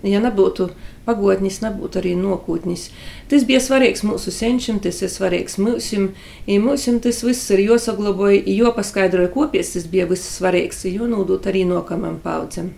ja 0.03 0.19
nebūtu 0.23 0.69
pagotnis, 1.07 1.61
nebūtu 1.63 2.01
arī 2.01 2.13
nokūtnis. 2.19 2.89
Tas 3.31 3.47
bija 3.47 3.61
svarīgs 3.63 4.03
mūsu 4.07 4.33
senčiem, 4.35 4.79
tas 4.83 5.01
ir 5.01 5.11
svarīgs 5.11 5.57
mūsim, 5.61 6.11
mūsim 6.47 7.01
tas 7.03 7.23
viss 7.23 7.51
ir 7.55 7.65
jāsaglaboja, 7.65 8.43
jāpaskaidroja, 8.59 9.31
kopies 9.33 9.75
tas 9.77 9.89
bija 9.89 10.07
viss 10.11 10.37
svarīgs, 10.37 10.85
jo 10.91 11.09
nodot 11.09 11.49
arī 11.49 11.65
nokamam 11.69 12.19
paudzēm. 12.23 12.73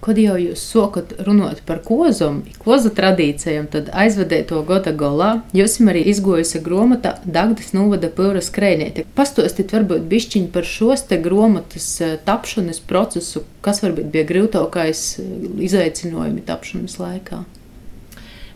Kad 0.00 0.16
jau 0.16 0.38
jūs 0.40 0.62
sokat 0.64 1.10
runāt 1.26 1.58
par 1.68 1.82
kozumu, 1.84 2.46
koza 2.62 2.88
tradīcijām, 2.96 3.66
tad 3.68 3.90
aizvadēja 3.92 4.46
to 4.48 4.62
gada 4.64 4.94
galā. 4.96 5.28
Jūs 5.52 5.76
arī 5.84 6.06
izgojusi 6.08 6.62
grāmata 6.64 7.18
Dagdas 7.28 7.74
Nūvada 7.76 8.08
Pūra 8.16 8.40
skrējniete. 8.40 9.04
Pastostiet 9.18 9.74
varbūt 9.76 10.08
bišķiņi 10.08 10.48
par 10.54 10.64
šos 10.64 11.04
te 11.10 11.20
grāmatas 11.20 11.92
eh, 12.00 12.16
tapšanas 12.24 12.80
procesu, 12.88 13.44
kas 13.60 13.84
varbūt 13.84 14.08
bija 14.14 14.24
grūtākais 14.32 15.06
eh, 15.20 15.32
izaicinājumi 15.68 16.48
tapšanas 16.48 16.96
laikā. 17.02 17.44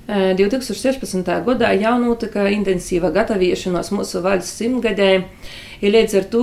2016. 0.09 1.29
Eh, 1.29 1.45
gadā 1.45 1.71
jau 1.77 1.95
notika 2.01 2.49
intensīva 2.53 3.13
gatavošanās 3.13 3.93
mūsu 3.93 4.25
valsts 4.25 4.59
simtgadē. 4.61 5.13
Ja 5.85 5.91
līdz 5.93 6.14
ar 6.17 6.26
to 6.33 6.43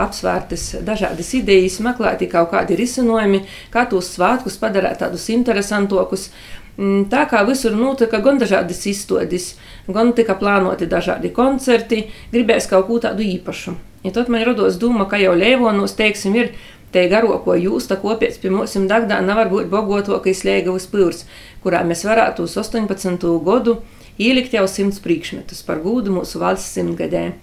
apsvērtas 0.00 0.62
dažādas 0.86 1.28
idejas, 1.36 1.74
meklēti 1.84 2.28
kaut 2.32 2.54
kādi 2.54 2.78
risinājumi, 2.78 3.42
kā 3.74 3.82
tos 3.90 4.14
svētkus 4.14 4.56
padarīt 4.62 5.02
tādus 5.02 5.26
interesantākus. 5.34 6.30
Mm, 6.76 7.06
tā 7.12 7.26
kā 7.28 7.42
visur 7.48 7.76
notika 7.76 8.22
gan 8.24 8.40
dažādas 8.40 8.80
izstādes, 8.88 9.50
gan 9.92 10.14
tika 10.16 10.38
plānoti 10.40 10.88
dažādi 10.88 11.34
koncerti, 11.36 12.06
gribēs 12.32 12.68
kaut 12.70 12.88
ko 12.88 12.96
tādu 13.04 13.24
īpašu. 13.24 13.76
Ja 14.04 14.14
tad 14.16 14.32
man 14.32 14.44
radās 14.48 14.80
doma, 14.80 15.04
ka 15.10 15.20
jau 15.20 15.34
Lēvonos, 15.36 15.96
teiksim, 15.98 16.36
ir 16.40 16.52
te 16.92 17.04
garoko 17.12 17.56
jūsta 17.60 17.98
kopiets 18.00 18.40
pie 18.40 18.52
mums 18.54 18.76
Dagdā 18.88 19.20
nevar 19.24 19.52
būt 19.52 19.68
bogotākais 19.72 20.44
Liegavas 20.48 20.88
pils, 20.88 21.26
kurā 21.64 21.84
mēs 21.84 22.04
varētu 22.08 22.48
uz 22.48 22.56
18. 22.56 23.26
gadu 23.44 23.82
ielikt 24.16 24.56
jau 24.56 24.64
simts 24.64 25.02
priekšmetus 25.04 25.60
par 25.66 25.84
gūdu 25.84 26.14
mūsu 26.14 26.40
valsts 26.40 26.72
simtgadē. 26.76 27.34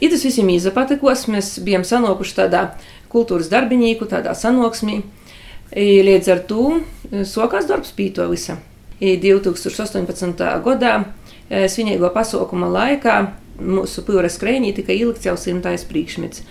I 0.00 0.10
tas 0.10 0.22
visiem 0.22 0.50
izapatikos, 0.54 1.26
mēs 1.32 1.56
bijām 1.64 1.84
sanokuši 1.86 2.36
tādā 2.36 2.62
kultūras 3.10 3.50
darbinieku, 3.50 4.06
tādā 4.10 4.34
sanoksmī. 4.38 5.02
I 5.74 6.00
līdz 6.06 6.30
ar 6.32 6.42
to 6.48 6.64
sokās 7.28 7.66
darbs 7.68 7.92
pie 7.96 8.08
to 8.14 8.28
visa. 8.30 8.58
I 9.00 9.16
2018. 9.20 10.42
gadā 10.64 10.94
e, 11.50 11.66
svinīgo 11.70 12.10
pasaukuma 12.14 12.70
laikā 12.72 13.18
mūsu 13.58 14.02
pūras 14.06 14.38
krēnī 14.40 14.72
tika 14.74 14.94
ielikts 14.94 15.26
jau 15.28 15.36
simtais 15.38 15.84
priekšmets. 15.86 16.42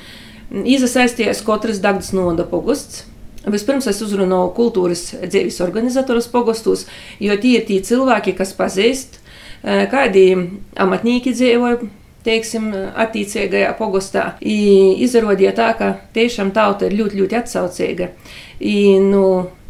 Iesaistījās 0.47 1.43
katrs 1.43 1.81
Dagdas 1.83 2.13
noda 2.15 2.45
pogosts. 2.47 3.05
Vispirms 3.47 3.87
es 3.87 3.99
uzrunāju 4.03 4.51
kultūras 4.55 5.09
dzīves 5.23 5.59
organizatorus 5.63 6.27
pogostos, 6.31 6.85
jo 7.23 7.35
tie 7.39 7.61
ir 7.61 7.67
tie 7.67 7.79
cilvēki, 7.83 8.35
kas 8.35 8.51
pazīst, 8.55 9.21
e, 9.63 9.85
kādi 9.91 10.27
amatnieki 10.75 11.35
dzīvoja 11.35 11.87
teiksim, 12.27 12.71
attīstīgajā 12.99 13.71
pogostā. 13.79 14.31
Izrādīja 14.43 15.53
tā, 15.57 15.71
ka 15.79 15.91
tiešām 16.15 16.51
tauta 16.55 16.87
ir 16.87 16.97
ļoti, 16.99 17.21
ļoti 17.21 17.39
atsaucīga. 17.39 18.11
I, 18.59 18.97
nu, 19.03 19.23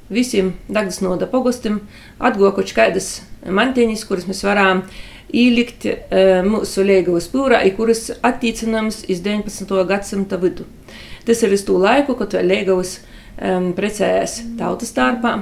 visiem 0.09 0.53
Dagdas 0.67 1.01
noda 1.03 1.27
pogostam 1.29 1.81
atgokuši 2.23 2.77
kādas 2.77 3.09
mantiņas, 3.43 4.05
kuras 4.07 4.27
mēs 4.29 4.43
varam 4.47 4.85
ielikt 5.27 5.85
e, 5.89 5.97
mūsu 6.47 6.85
Liegavas 6.87 7.27
pūrā, 7.31 7.59
kuras 7.75 8.07
attīcināmas 8.25 9.03
iz 9.11 9.21
19. 9.25 9.75
gadsimta 9.89 10.39
vidu. 10.39 10.65
Tas 11.27 11.43
ir 11.43 11.51
uz 11.51 11.65
to 11.67 11.75
laiku, 11.81 12.15
kad 12.15 12.31
vēl 12.37 12.47
Liegavas 12.53 12.93
um, 13.35 13.73
precējās 13.75 14.39
tautas 14.59 14.93
starpā. 14.93 15.33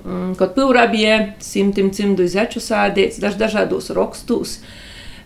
Um, 0.00 0.32
kad 0.40 0.56
pūrā 0.56 0.86
bija 0.90 1.18
simtiem 1.44 1.92
cimdu 1.94 2.24
izeču 2.24 2.64
sādīts, 2.64 3.20
daž 3.20 3.36
dažādos 3.42 3.92
rakstos, 3.92 4.56
uh, 4.62 4.80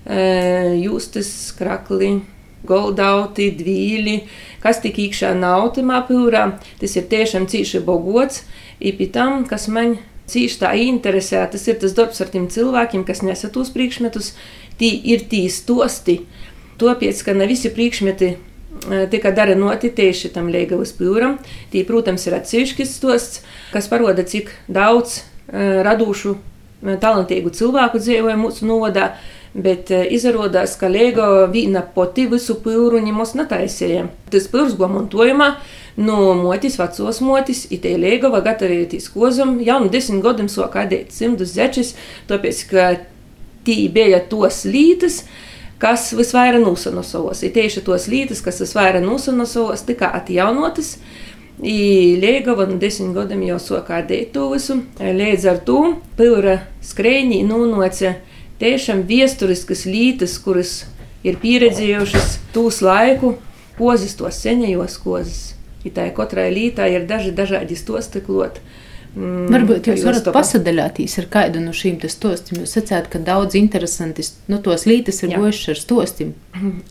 jūstas, 0.06 1.30
krakli, 1.58 2.20
goldauti, 2.68 3.50
dvīļi, 3.58 4.16
kas 4.62 4.82
tik 4.82 4.98
iekšā 4.98 5.32
nav 5.38 5.72
tamā 5.76 6.02
pūrā. 6.08 6.58
Tas 6.80 6.96
ir 6.98 7.08
tiešām 7.10 7.46
cīši 7.50 7.82
bogots, 7.86 8.42
īpi 8.82 9.10
tam, 9.14 9.44
kas 9.48 9.68
man 9.72 9.96
cīši 10.28 10.60
tā 10.60 10.74
interesē, 10.76 11.44
tas 11.50 11.64
ir 11.70 11.78
tas 11.80 11.94
darbs 11.96 12.20
ar 12.20 12.28
tiem 12.32 12.48
cilvēkiem, 12.52 13.06
kas 13.08 13.22
nesa 13.24 13.48
tos 13.52 13.70
priekšmetus, 13.72 14.34
tī 14.80 14.90
ir 15.14 15.24
tī 15.30 15.46
stosti. 15.52 16.20
Tāpēc, 16.78 17.22
ka 17.24 17.34
ne 17.34 17.48
visi 17.50 17.72
priekšmeti 17.74 18.36
tika 19.10 19.32
darināti 19.34 19.90
tieši 19.90 20.30
tam 20.34 20.50
Liegavas 20.52 20.92
pūram. 20.94 21.38
Tī, 21.72 21.82
protams, 21.88 22.26
ir 22.28 22.36
atsevišķis 22.36 22.92
stosts, 23.00 23.40
kas 23.72 23.88
parāda, 23.90 24.22
cik 24.28 24.52
daudz 24.70 25.22
radošu, 25.48 26.36
talantīgu 27.02 27.50
cilvēku 27.56 27.98
dzīvoja 28.02 28.36
mūsu 28.38 28.68
novadā. 28.68 29.14
Bet 29.56 29.90
izrādās, 29.90 30.76
ka 30.76 30.90
Liegava 30.92 31.46
viena 31.48 31.80
pati 31.94 32.26
visu 32.28 32.58
pūru 32.62 33.00
ņemos 33.00 33.32
netaisīja. 33.38 34.06
Tas 34.28 34.48
pūrs 34.52 34.76
bija 34.76 34.90
montojumā 34.92 35.48
no 35.98 36.34
motis, 36.38 36.76
vecos 36.78 37.22
motis, 37.24 37.64
itē 37.72 37.94
Liegava 37.98 38.42
gatavoties 38.44 39.08
kozam. 39.14 39.56
Jau 39.64 39.80
no 39.82 39.88
desmit 39.92 40.22
gadiem 40.22 40.50
sāka 40.52 40.84
adēt 40.84 41.16
simtus 41.16 41.56
zečis, 41.56 41.94
tāpēc, 42.28 42.60
ka 42.70 42.90
tī 43.66 43.88
bija 43.92 44.20
tos 44.28 44.62
lītas, 44.68 45.22
kas 45.80 46.10
visvairāk 46.18 46.62
nosanosovos. 46.62 47.42
Ir 47.42 47.56
tieši 47.56 47.82
tos 47.88 48.06
lītas, 48.12 48.44
kas 48.44 48.60
visvairāk 48.62 49.04
nosanosovos, 49.04 49.86
tika 49.88 50.12
atjaunotas. 50.20 50.98
Liegava 51.58 52.68
no 52.68 52.76
desmit 52.78 53.16
gadiem 53.16 53.48
jau 53.48 53.58
sākā 53.58 54.04
dēt 54.06 54.30
to 54.36 54.44
visu. 54.52 54.82
Līdz 55.00 55.48
ar 55.50 55.58
to 55.66 55.80
pilra 56.20 56.60
skrējņi 56.86 57.40
nūnoca 57.48 58.12
tiešām 58.60 59.04
vēsturiskas 59.08 59.84
lītas, 59.88 60.38
kuras 60.42 60.72
ir 61.26 61.38
pieredzējušas 61.42 62.38
tūs 62.54 62.82
laiku, 62.84 63.36
kozis 63.78 64.16
tos 64.18 64.42
senajos 64.42 64.98
kozis. 65.02 65.54
Tā 65.88 66.10
katrai 66.12 66.50
lītai 66.52 66.90
ir 66.98 67.06
daži 67.08 67.30
dažādi 67.32 67.76
stostikloti. 67.78 68.60
Mm, 69.16 69.46
Varbūt 69.48 69.88
jūs 69.88 70.02
varat 70.04 70.26
pasadalīties 70.34 71.14
ar 71.22 71.28
kādu 71.32 71.62
no 71.64 71.72
šīm 71.72 71.96
stostiem. 72.12 72.60
Jūs 72.60 72.74
sacījāt, 72.76 73.08
ka 73.08 73.20
daudz 73.24 73.56
interesanti 73.56 74.26
no 74.52 74.58
tos 74.60 74.84
lītas 74.86 75.22
ir 75.24 75.32
gojuši 75.38 75.72
ar 75.72 75.80
stostiem. 75.80 76.34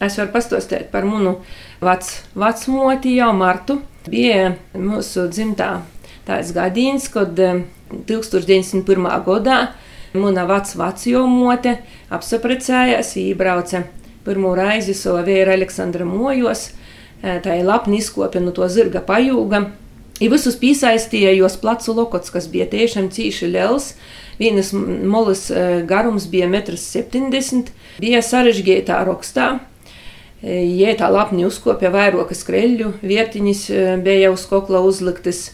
Es 0.02 0.18
varu 0.18 0.34
pastāstīt 0.34 0.90
par 0.92 1.06
manu 1.06 1.38
vec, 1.84 2.10
vecmoti 2.34 3.14
jau 3.20 3.30
Martu. 3.38 3.78
Bija 4.10 4.56
mūsu 4.74 5.28
dzimtā 5.30 5.70
tāds 6.28 6.54
gadījums, 6.56 7.08
kad 7.14 7.38
1901. 7.38 9.08
Eh, 10.18 10.24
gadā 10.24 10.46
mana 10.46 10.46
vecmāte 10.46 11.78
apsaprecējās, 12.10 13.16
ībrauca 13.18 13.84
pirmo 14.26 14.56
reizi 14.56 14.94
savu 14.94 15.24
vīru 15.24 15.54
Aleksandra 15.54 16.06
mojos. 16.06 16.72
Eh, 17.24 17.40
tā 17.42 17.60
ir 17.60 17.66
lapni 17.66 17.98
izkopja 17.98 18.42
no 18.42 18.52
to 18.52 18.68
zirga 18.68 19.02
pajūga 19.02 19.72
I 20.20 20.30
visus 20.30 20.56
piesaistīja 20.58 21.36
jos 21.38 21.58
placu 21.62 21.94
lokots, 21.94 22.32
kas 22.34 22.48
bija 22.50 22.66
tiešām 22.66 23.12
cīši 23.14 23.52
liels. 23.52 23.94
Vienas 24.40 24.72
molas 24.74 25.52
e, 25.52 25.84
garums 25.86 26.26
bija 26.30 26.48
1,70 26.50 27.54
m. 27.54 27.64
Bija 28.02 28.22
sarežģītā 28.26 28.98
rakstā. 29.06 29.60
E, 30.38 30.60
ja 30.78 30.92
tā 30.94 31.08
lapni 31.10 31.48
uzkopja 31.48 31.90
vairākas 31.90 32.44
kreļu, 32.46 32.92
vietiņas 33.02 33.62
e, 33.74 33.86
bija 34.06 34.30
uz 34.30 34.44
kokla 34.46 34.84
uzliktas 34.86 35.48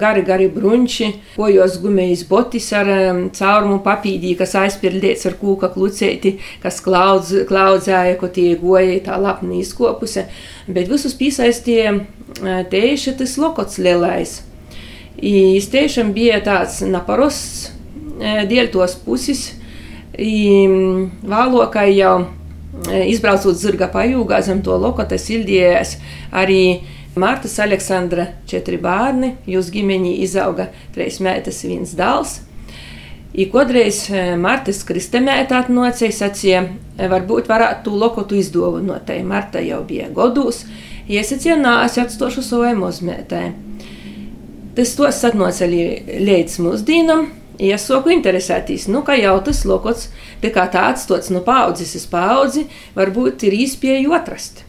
gari, 0.00 0.22
gari 0.24 0.46
brunči, 0.48 1.10
kojos 1.34 1.76
gumijas 1.82 2.22
botis 2.24 2.70
ar 2.72 2.88
um, 2.88 3.20
caurumu 3.36 3.82
papīdī, 3.84 4.32
kas 4.38 4.54
aizpildīts 4.56 5.28
ar 5.28 5.36
kūka 5.36 5.68
klucēti, 5.74 6.38
kas 6.62 6.80
klaudz, 6.80 7.34
klaudzēja, 7.50 8.16
ko 8.16 8.30
tie 8.32 8.54
goja 8.56 8.96
tā 9.04 9.20
lapni 9.20 9.60
izkopuse, 9.60 10.24
bet 10.70 10.88
visus 10.88 11.18
piesaistīja 11.20 11.98
tieši 12.72 13.18
tas 13.20 13.36
lokots 13.42 13.76
lielais. 13.82 14.38
Viņš 15.20 15.70
tiešām 15.74 16.14
bija 16.16 16.40
tāds 16.46 16.80
naparosts, 16.86 17.74
dēļ 18.20 18.72
puses, 19.04 19.50
vālokai 20.16 21.90
jau 21.98 22.14
izbraucot 23.10 23.58
zirga 23.58 23.90
pajūgā 23.92 24.40
zem 24.46 24.62
to 24.66 24.76
lokota 24.78 25.18
sildījās 25.18 25.96
arī 26.30 26.62
Mārtas 27.18 27.56
Aleksandra 27.58 28.28
četri 28.46 28.78
bērni, 28.78 29.32
jūs 29.50 29.72
ģimeņi 29.74 30.12
izauga 30.22 30.68
trīs 30.94 31.18
meitas, 31.24 31.64
viens 31.66 31.96
dēls. 31.98 32.36
I 33.34 33.48
kodreiz 33.50 34.04
e, 34.10 34.36
Martas 34.38 34.84
Kristemēta 34.86 35.58
atnocēja, 35.64 36.14
sacīja, 36.14 36.62
e, 36.96 37.08
varbūt 37.10 37.50
varētu 37.50 37.84
tu 37.86 37.96
lokotu 37.98 38.38
izdāvinot. 38.38 39.10
Marta 39.26 39.62
jau 39.62 39.82
bija 39.86 40.06
godūs, 40.14 40.64
iesacīja, 41.10 41.58
nā, 41.58 41.76
es 41.86 41.98
atstošu 41.98 42.46
savai 42.46 42.76
mozmētai. 42.78 43.44
Tas 44.78 44.94
tos 44.98 45.22
atnoca 45.26 45.66
līdz 45.66 46.58
mūsdīnam, 46.62 47.26
iesaku 47.60 48.14
interesēties, 48.16 48.88
nu, 48.88 49.04
kā 49.06 49.18
jau 49.20 49.36
tas 49.44 49.62
lokots, 49.68 50.08
tā 50.40 50.50
kā 50.54 50.64
tāds 50.72 51.06
tots 51.10 51.30
no 51.34 51.44
paudzes 51.44 51.94
uz 51.98 52.06
paudzi, 52.10 52.66
varbūt 52.96 53.44
ir 53.48 53.58
īspēju 53.60 54.16
atrast. 54.16 54.64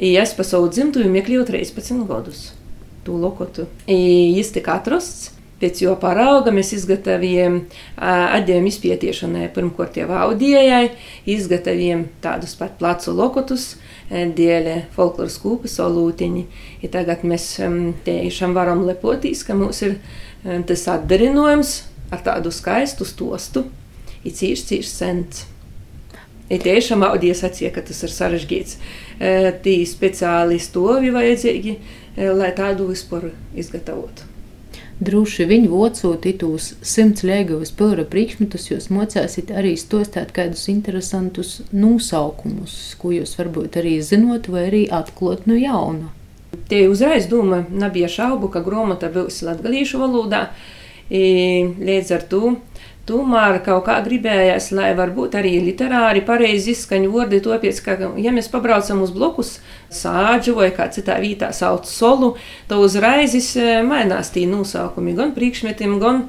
I 0.00 0.14
es 0.16 0.32
pa 0.34 0.46
savu 0.46 0.70
dzimtuvi 0.72 1.10
meklēju 1.12 1.44
13 1.50 2.06
gadus. 2.08 2.50
Tu 3.04 3.16
lokotu. 3.16 3.66
I 3.88 4.32
jis 4.36 4.52
tika 4.56 4.78
atrasts. 4.80 5.30
Pēc 5.60 5.82
jo 5.82 5.92
parauga 6.00 6.48
mēs 6.56 6.70
izgatavojam 6.72 7.58
atdevumu 8.00 8.70
izpētīšanai, 8.70 9.50
pirmkārt 9.52 9.98
jau 10.00 10.06
audijai, 10.16 10.94
izgatavojam 11.28 12.06
tādus 12.24 12.54
pat 12.56 12.78
placu 12.80 13.12
lokotus, 13.12 13.74
dēļ 14.08 14.70
folkloras 14.96 15.36
kūpas 15.42 15.76
olūtiņi. 15.84 16.46
Ja 16.80 16.88
tagad 16.96 17.28
mēs 17.28 17.50
tiešām 18.08 18.56
varam 18.56 18.86
lepoties, 18.88 19.44
ka 19.44 19.52
mums 19.58 19.82
ir 19.84 19.98
tas 20.40 20.86
atdarinojums 20.96 21.76
ar 22.10 22.24
tādu 22.26 22.52
skaistu 22.54 23.06
stostu, 23.08 23.64
ir 24.24 24.34
cīši, 24.36 24.66
cīši 24.72 24.90
sens. 24.90 25.44
Ir 26.50 26.64
tiešām 26.64 27.04
audija 27.06 27.36
sacīja, 27.38 27.70
ka 27.76 27.84
tas 27.86 28.02
ir 28.02 28.10
sarežģīts. 28.10 28.78
E, 29.20 29.34
tī 29.62 29.76
speciāli 29.86 30.58
stovi 30.58 31.12
vajadzīgi, 31.14 31.76
e, 32.16 32.32
lai 32.34 32.50
tādu 32.56 32.88
vispār 32.90 33.28
izgatavotu. 33.54 34.26
Droši 35.00 35.46
vien 35.48 35.62
vocot 35.70 36.26
itūs 36.28 36.74
simts 36.84 37.22
lēgavas 37.24 37.70
pilra 37.72 38.02
priekšmetus, 38.04 38.66
jūs 38.68 38.90
mocāsit 38.92 39.48
arī 39.56 39.72
stostāt 39.80 40.34
kādus 40.36 40.66
interesantus 40.68 41.60
nosaukumus, 41.72 42.74
ko 43.00 43.14
jūs 43.14 43.32
varbūt 43.38 43.78
arī 43.80 43.94
zinot 44.04 44.50
vai 44.52 44.66
arī 44.66 44.82
atklot 44.92 45.46
no 45.48 45.56
jauna. 45.56 46.10
Tie 46.68 46.82
uzreiz 46.90 47.30
doma, 47.30 47.62
nebija 47.70 48.10
šaubu, 48.12 48.50
ka 48.52 48.60
gromata 48.66 49.08
būs 49.14 49.40
latgalīšu 49.46 50.02
valodā, 50.02 50.42
līdz 51.10 52.12
ar 52.16 52.26
to 52.30 52.56
Tomēr 53.10 53.56
kaut 53.64 53.88
kā 53.88 53.96
gribējās, 54.04 54.68
lai 54.76 54.92
varbūt 54.94 55.34
arī 55.40 55.56
literāri 55.64 56.20
pareizi 56.22 56.76
izskaņu 56.76 57.08
vārdi, 57.10 57.40
tāpēc, 57.42 57.80
ka, 57.82 57.96
ja 58.22 58.30
mēs 58.34 58.50
pabraucam 58.52 59.00
uz 59.02 59.10
blokus 59.14 59.56
sāģu 59.90 60.54
vai 60.60 60.68
kā 60.76 60.86
citā 60.94 61.16
vietā 61.22 61.48
sauc 61.56 61.88
solu, 61.90 62.34
tad 62.70 62.84
uzreiz 62.84 63.34
mainās 63.88 64.30
tī 64.34 64.44
nosaukumi 64.50 65.16
gan 65.18 65.34
priekšmetiem, 65.34 65.98
gan 66.02 66.28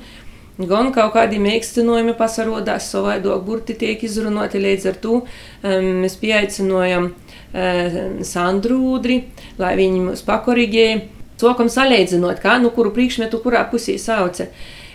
gan 0.61 0.91
kaut 0.93 1.15
kādi 1.15 1.39
mēģinājumi 1.41 2.13
pasarodās, 2.17 2.89
savādāk 2.91 3.45
burti 3.45 3.73
tiek 3.77 4.01
izrunāti. 4.05 4.59
Līdz 4.61 4.89
ar 4.91 4.99
to 5.01 5.21
um, 5.21 5.87
mēs 6.03 6.17
pieaicinājām 6.21 7.07
uh, 7.07 7.97
Sandru 8.27 8.77
Udri, 8.91 9.23
lai 9.61 9.73
viņi 9.79 10.05
mūs 10.09 10.25
pakorīgēja. 10.27 11.20
Sokam 11.41 11.71
salīdzinot, 11.71 12.41
kā 12.43 12.59
nu 12.61 12.69
kuru 12.75 12.91
priekšmetu, 12.93 13.39
kurā 13.41 13.63
pusī 13.71 13.97
sauca. 14.01 14.51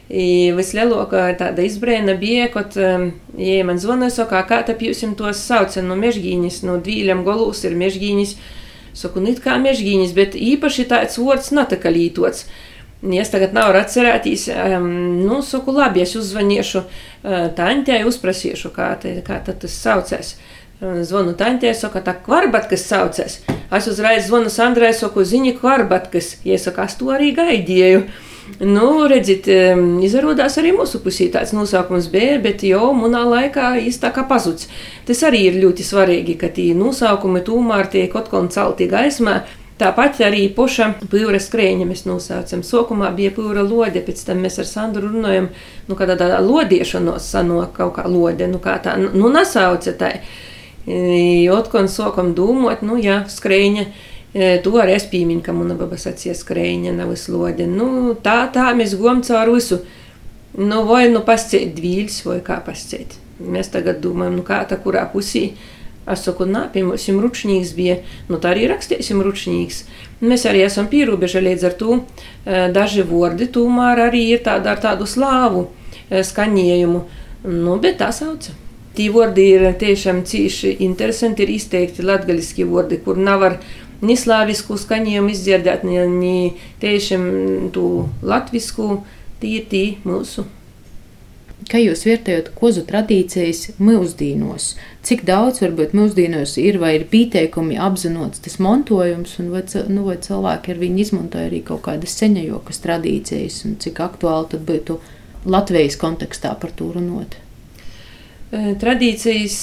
Vislielākā 0.07 1.25
tāda 1.41 1.65
izbrēna 1.67 2.15
bija, 2.21 2.47
kad 2.55 2.77
um, 2.79 3.09
ja 3.43 3.65
man 3.67 3.81
zvanīja, 3.83 4.21
saka, 4.21 4.45
kā 4.47 4.61
tā 4.63 4.77
jūs 4.79 5.03
tos 5.19 5.41
saucat 5.43 5.83
no 5.83 5.97
mežģīņas, 5.99 6.61
no 6.69 6.79
dvīļiem 6.79 7.25
golūs 7.27 7.65
ir 7.67 7.75
mežģīņas. 7.81 8.37
Saku, 8.97 9.21
nīt 9.21 9.43
kā 9.45 9.59
mežģīņas, 9.61 10.15
bet 10.17 10.39
īpaši 10.39 10.87
tāds 10.89 11.19
vārds 11.21 11.51
nav 11.53 11.67
tā 11.73 11.81
kā 11.83 11.91
lītots. 11.93 12.47
Es 13.03 13.29
tagad 13.29 13.53
nevaru 13.53 13.83
atcerēties, 13.83 14.47
um, 14.55 14.87
nu, 15.27 15.43
saku, 15.45 15.75
labi, 15.75 16.07
es 16.07 16.15
uzzvanīšu 16.17 16.81
uh, 16.81 17.51
tantē, 17.59 17.99
uzprasīšu, 18.09 18.71
kā, 18.79 18.95
te, 19.03 19.19
kā 19.27 19.43
tas 19.45 19.75
saucās. 19.75 20.37
Zvanu 20.81 21.33
tantē, 21.33 21.71
saka, 21.73 22.03
tā 22.05 22.13
kvarbatkas 22.21 22.83
saucās. 22.85 23.39
Es 23.73 23.87
uzreiz 23.89 24.27
zvanu 24.29 24.51
Sandrai, 24.53 24.93
saku, 24.95 25.25
zini, 25.25 25.55
kvarbatkas. 25.57 26.37
Ja 26.45 26.59
saka, 26.61 26.85
es 26.85 26.99
to 27.01 27.09
arī 27.15 27.33
gaidīju. 27.37 28.03
Nu, 28.61 29.09
redziet, 29.11 29.49
izrādās 30.07 30.55
arī 30.61 30.71
mūsu 30.77 31.01
pusē 31.03 31.27
tāds 31.35 31.55
nosaukums 31.57 32.07
bija, 32.13 32.37
bet 32.45 32.63
jau 32.63 32.93
manā 32.95 33.25
laikā 33.27 33.73
īstenībā 33.81 34.05
tā 34.05 34.13
kā 34.15 34.27
pazuds. 34.29 34.69
Tas 35.09 35.25
arī 35.27 35.47
ir 35.49 35.57
ļoti 35.65 35.83
svarīgi, 35.83 36.37
ka 36.39 36.53
tie 36.55 36.71
nosaukumi 36.77 37.43
tomēr 37.47 37.89
tiek 37.91 38.13
kā 38.13 38.43
celti 38.53 38.87
gaismā. 38.93 39.41
Tāpat 39.77 40.23
arī 40.25 40.47
poša 40.57 40.93
pūra 41.11 41.41
skrēņa 41.43 41.85
mēs 41.89 42.07
nosaucam. 42.09 42.63
Sākumā 42.65 43.11
bija 43.17 43.33
pūra 43.37 43.65
lode, 43.65 44.01
pēc 44.05 44.23
tam 44.29 44.45
mēs 44.45 44.61
ar 44.63 44.69
Sandru 44.69 45.11
runājam, 45.11 45.51
nu, 45.89 45.97
kā 45.99 46.07
tāda 46.09 46.39
lodiešanos 46.41 47.27
sanāk 47.33 47.75
kaut 47.77 47.99
kā 47.99 48.07
lode, 48.09 48.49
nu, 48.49 48.61
kā 48.63 48.79
tā, 48.85 48.95
nu, 48.97 49.29
nesauca 49.33 49.93
tā. 49.99 50.13
Otkon 50.87 51.89
sākam 51.91 52.31
domāt, 52.39 52.85
nu, 52.87 52.95
jā, 53.03 53.25
skrēņa. 53.31 53.87
To 54.63 54.75
arī 54.79 54.95
es 54.99 55.07
pieņemu, 55.11 55.43
ka 55.43 55.55
mana 55.57 55.75
baba 55.79 55.97
sacīja, 55.99 56.35
skrēņa 56.37 56.93
nav 56.95 57.15
slode. 57.19 57.67
Nu, 57.67 58.15
tā, 58.23 58.45
tā 58.55 58.69
mēs 58.77 58.95
gojam 58.99 59.23
caur 59.27 59.55
visu. 59.55 59.81
Nu, 60.57 60.85
vai 60.89 61.07
nu 61.13 61.23
pasciet 61.25 61.75
dvīļs, 61.77 62.21
vai 62.29 62.39
kā 62.45 62.61
pasciet. 62.65 63.17
Mēs 63.41 63.73
tagad 63.73 63.99
domājam, 64.05 64.39
nu, 64.39 64.45
kā 64.47 64.63
tā 64.69 64.79
kurā 64.81 65.07
pusī. 65.13 65.51
Es 66.07 66.23
saku, 66.23 66.47
nā, 66.47 66.69
piemēram, 66.71 67.19
ručnīgs 67.25 67.73
bija, 67.75 67.97
nu 68.31 68.39
tā 68.39 68.53
arī 68.55 68.69
rakstīsim 68.71 69.19
ručnīgs. 69.27 69.81
Mēs 70.23 70.47
arī 70.47 70.63
esam 70.69 70.87
pierobeža 70.93 71.43
līdz 71.43 71.65
ar 71.67 71.75
to. 71.81 71.97
Daži 72.77 73.03
vārdi 73.09 73.49
tomēr 73.51 74.05
arī 74.07 74.23
ir 74.37 74.45
tāda 74.47 74.77
ar 74.77 74.85
tādu 74.85 75.09
slāvu 75.11 75.67
skaņējumu, 76.07 77.03
nu, 77.51 77.81
bet 77.83 77.99
tā 78.05 78.13
sauca. 78.15 78.55
Tie 78.97 79.11
vārdi 79.13 79.43
ir 79.53 79.67
tiešām 79.77 80.23
cīši 80.25 80.79
interesanti, 80.87 81.45
ir 81.45 81.53
izteikti 81.53 82.05
latgaliski 82.07 82.65
vārdi, 82.65 82.97
kur 83.05 83.19
nav 83.21 83.43
ar 83.45 83.59
ni 84.01 84.17
slāvisku 84.17 84.79
skaņojumu 84.81 85.33
izdzirdēt, 85.33 85.85
ni, 85.85 85.99
ni 86.11 86.37
tiešām 86.81 87.27
tu 87.77 87.87
latvisku, 88.25 89.03
tie 89.41 89.59
ir 89.61 89.67
tie 89.73 89.87
mūsu. 90.05 90.47
Kā 91.67 91.81
jūs 91.83 92.05
vērtējat 92.07 92.53
kozu 92.55 92.85
tradīcijas 92.87 93.73
mūsdienos? 93.83 94.69
Cik 95.07 95.25
daudz 95.27 95.63
varbūt 95.65 95.97
mūsdienos 95.99 96.53
ir 96.63 96.77
vai 96.79 96.93
ir 96.99 97.07
pieteikumi 97.11 97.79
apzinots 97.83 98.45
tas 98.45 98.61
mantojums, 98.63 99.33
un 99.43 99.49
vai, 99.55 99.65
nu, 99.91 100.05
vai 100.07 100.19
cilvēki 100.23 100.75
ar 100.75 100.83
viņu 100.85 101.03
izmantoja 101.03 101.49
arī 101.49 101.65
kaut 101.67 101.83
kādas 101.89 102.15
seņajokas 102.21 102.85
tradīcijas, 102.85 103.65
un 103.67 103.81
cik 103.83 103.99
aktuāli 104.05 104.53
tad 104.53 104.69
būtu 104.69 105.01
Latvijas 105.47 105.99
kontekstā 105.99 106.55
par 106.61 106.71
to 106.77 106.93
runāt? 106.95 107.41
Tradīcijas 108.53 109.57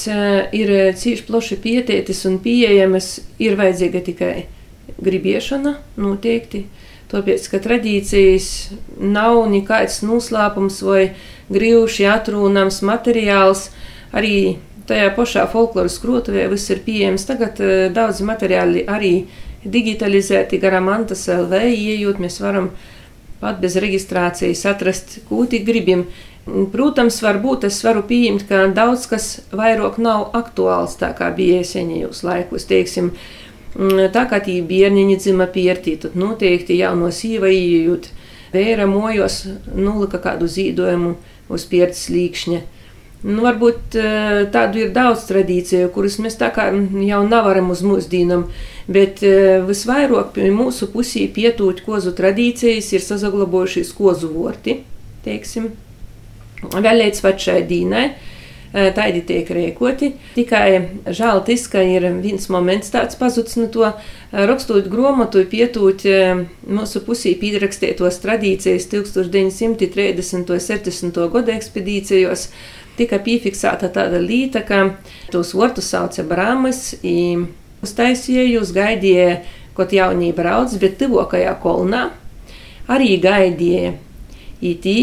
ir 0.51 0.71
cīši 0.99 1.23
plaši 1.27 1.57
pietietas 1.63 2.25
un 2.27 2.39
pieejamas, 2.43 3.21
ir 3.39 3.55
vajadzīga 3.59 4.01
tikai 4.03 4.33
gribiešana 5.03 5.77
noteikti. 5.95 6.65
Tāpēc, 7.13 7.45
ka 7.51 7.61
tradīcijas 7.61 8.47
nav 8.97 9.43
nekāds 9.51 10.01
noslēpums 10.03 10.81
vai 10.83 11.03
grūti 11.53 12.07
atrunāms 12.09 12.81
materiāls, 12.83 13.67
arī 14.11 14.57
tajā 14.89 15.13
pašā 15.15 15.45
folkloras 15.51 15.99
krotuvē 16.01 16.47
viss 16.51 16.73
ir 16.73 16.81
pieejams. 16.83 17.27
Tagad 17.29 17.61
daudz 17.93 18.19
materiāli 18.25 18.83
arī 18.89 19.13
digitalizēti 19.63 20.59
garām 20.59 20.89
Antas 20.91 21.27
LV, 21.31 21.61
iejūt, 21.71 22.19
mēs 22.19 22.41
varam 22.43 22.73
pat 23.39 23.59
bez 23.63 23.77
reģistrācijas 23.79 24.65
atrast, 24.71 25.19
ko 25.29 25.45
tik 25.47 25.67
gribam. 25.67 26.07
Protams, 26.43 27.21
varbūt 27.23 27.69
es 27.69 27.77
varu 27.85 28.01
pieņemt, 28.03 28.43
ka 28.49 28.65
daudz 28.75 29.05
kas 29.07 29.27
vairāk 29.55 29.95
nav 30.03 30.33
aktuāls 30.35 30.97
tā 30.99 31.13
kā 31.15 31.29
bija 31.35 31.61
senajos 31.63 32.19
laikos. 32.27 32.65
Teiksim, 32.67 33.13
mm, 33.77 34.09
tā 34.11 34.25
kā 34.27 34.41
tī 34.43 34.57
bērniņi 34.67 35.15
dzima 35.21 35.47
piertī, 35.47 35.95
tad 35.95 36.17
noteikti 36.19 36.75
jauno 36.81 37.13
sīva 37.15 37.47
iejūt. 37.47 38.09
Vēra 38.53 38.85
mojos 38.91 39.45
nulika 39.73 40.19
kādu 40.19 40.49
zīdojumu 40.51 41.15
uz 41.49 41.65
pierts 41.65 42.09
līkšņa. 42.11 42.59
Nu, 43.23 43.39
varbūt 43.45 43.95
eh, 43.95 44.41
tādu 44.51 44.81
ir 44.83 44.91
daudz 44.91 45.23
tradīciju, 45.29 45.93
kuras 45.95 46.19
mēs 46.19 46.35
tā 46.35 46.49
kā 46.51 46.67
jau 47.07 47.21
nevaram 47.23 47.71
uz 47.71 47.85
mūsdienam, 47.87 48.49
bet 48.91 49.23
eh, 49.23 49.63
visvairāk 49.63 50.35
mūsu 50.51 50.91
pusī 50.91 51.23
pietūt 51.31 51.85
kozu 51.87 52.11
tradīcijas 52.19 52.91
ir 52.91 53.07
sazaglabojušies 53.07 53.95
kozu 53.95 54.27
vorti, 54.35 54.81
teiksim. 55.23 55.71
Vēl 56.71 57.03
līdz 57.03 57.23
pat 57.23 57.41
šai 57.43 57.63
dīnai. 57.67 58.05
Tādi 58.73 59.19
tiek 59.21 59.45
rēkoti. 59.53 60.07
Tikai 60.33 60.67
žēl 61.13 61.43
tas, 61.45 61.67
ka 61.69 61.83
ir 61.85 62.07
viens 62.23 62.47
moments 62.49 62.89
tāds 62.89 63.13
pazudis 63.19 63.59
no 63.59 63.67
to 63.69 63.91
rakstot 64.33 64.87
grāmatu, 64.89 65.43
pietūt 65.45 66.07
mūsu 66.65 67.01
pusī 67.05 67.35
pīrakstītos 67.37 68.17
tradīcijas 68.23 68.87
1930. 68.89 70.49
un 70.49 70.63
70. 70.65 71.19
gada 71.35 71.53
ekspedīcijos. 71.53 72.47
Tika 72.97 73.19
piefiksēta 73.21 73.91
tāda 73.93 74.17
līta, 74.21 74.63
ka 74.65 74.95
tos 75.33 75.53
vortus 75.53 75.91
sauca 75.93 76.25
brāmas, 76.25 76.95
uztaisīja, 77.85 78.47
jūs 78.55 78.73
gaidīja, 78.73 79.43
kaut 79.77 79.93
jaunība 79.93 80.41
brauc, 80.41 80.73
bet 80.81 80.97
tuvākajā 81.01 81.53
kolnā 81.61 82.07
arī 82.89 83.15
gaidīja 83.21 83.93
ītī 84.65 84.97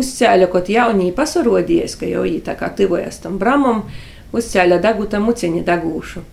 uzcēla 0.00 0.48
kaut 0.52 0.70
jaunī 0.72 1.10
pasarodījies, 1.16 1.96
ka 2.00 2.08
jau 2.10 2.24
tā 2.44 2.56
kā 2.58 2.70
tuvojas 2.76 3.20
tam 3.22 3.38
bramam, 3.40 3.84
uzcēla 4.34 4.80
daguta 4.82 5.20
muciņa 5.22 5.62
dagūšu. 5.66 6.24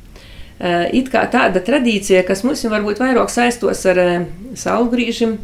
It 0.93 1.10
kā 1.10 1.24
tāda 1.34 1.62
tradīcija, 1.65 2.21
kas 2.28 2.43
mums 2.45 2.62
varbūt 2.69 3.02
vairāk 3.02 3.32
saistos 3.34 3.82
ar 3.89 4.02
saulgrīžiem, 4.54 5.38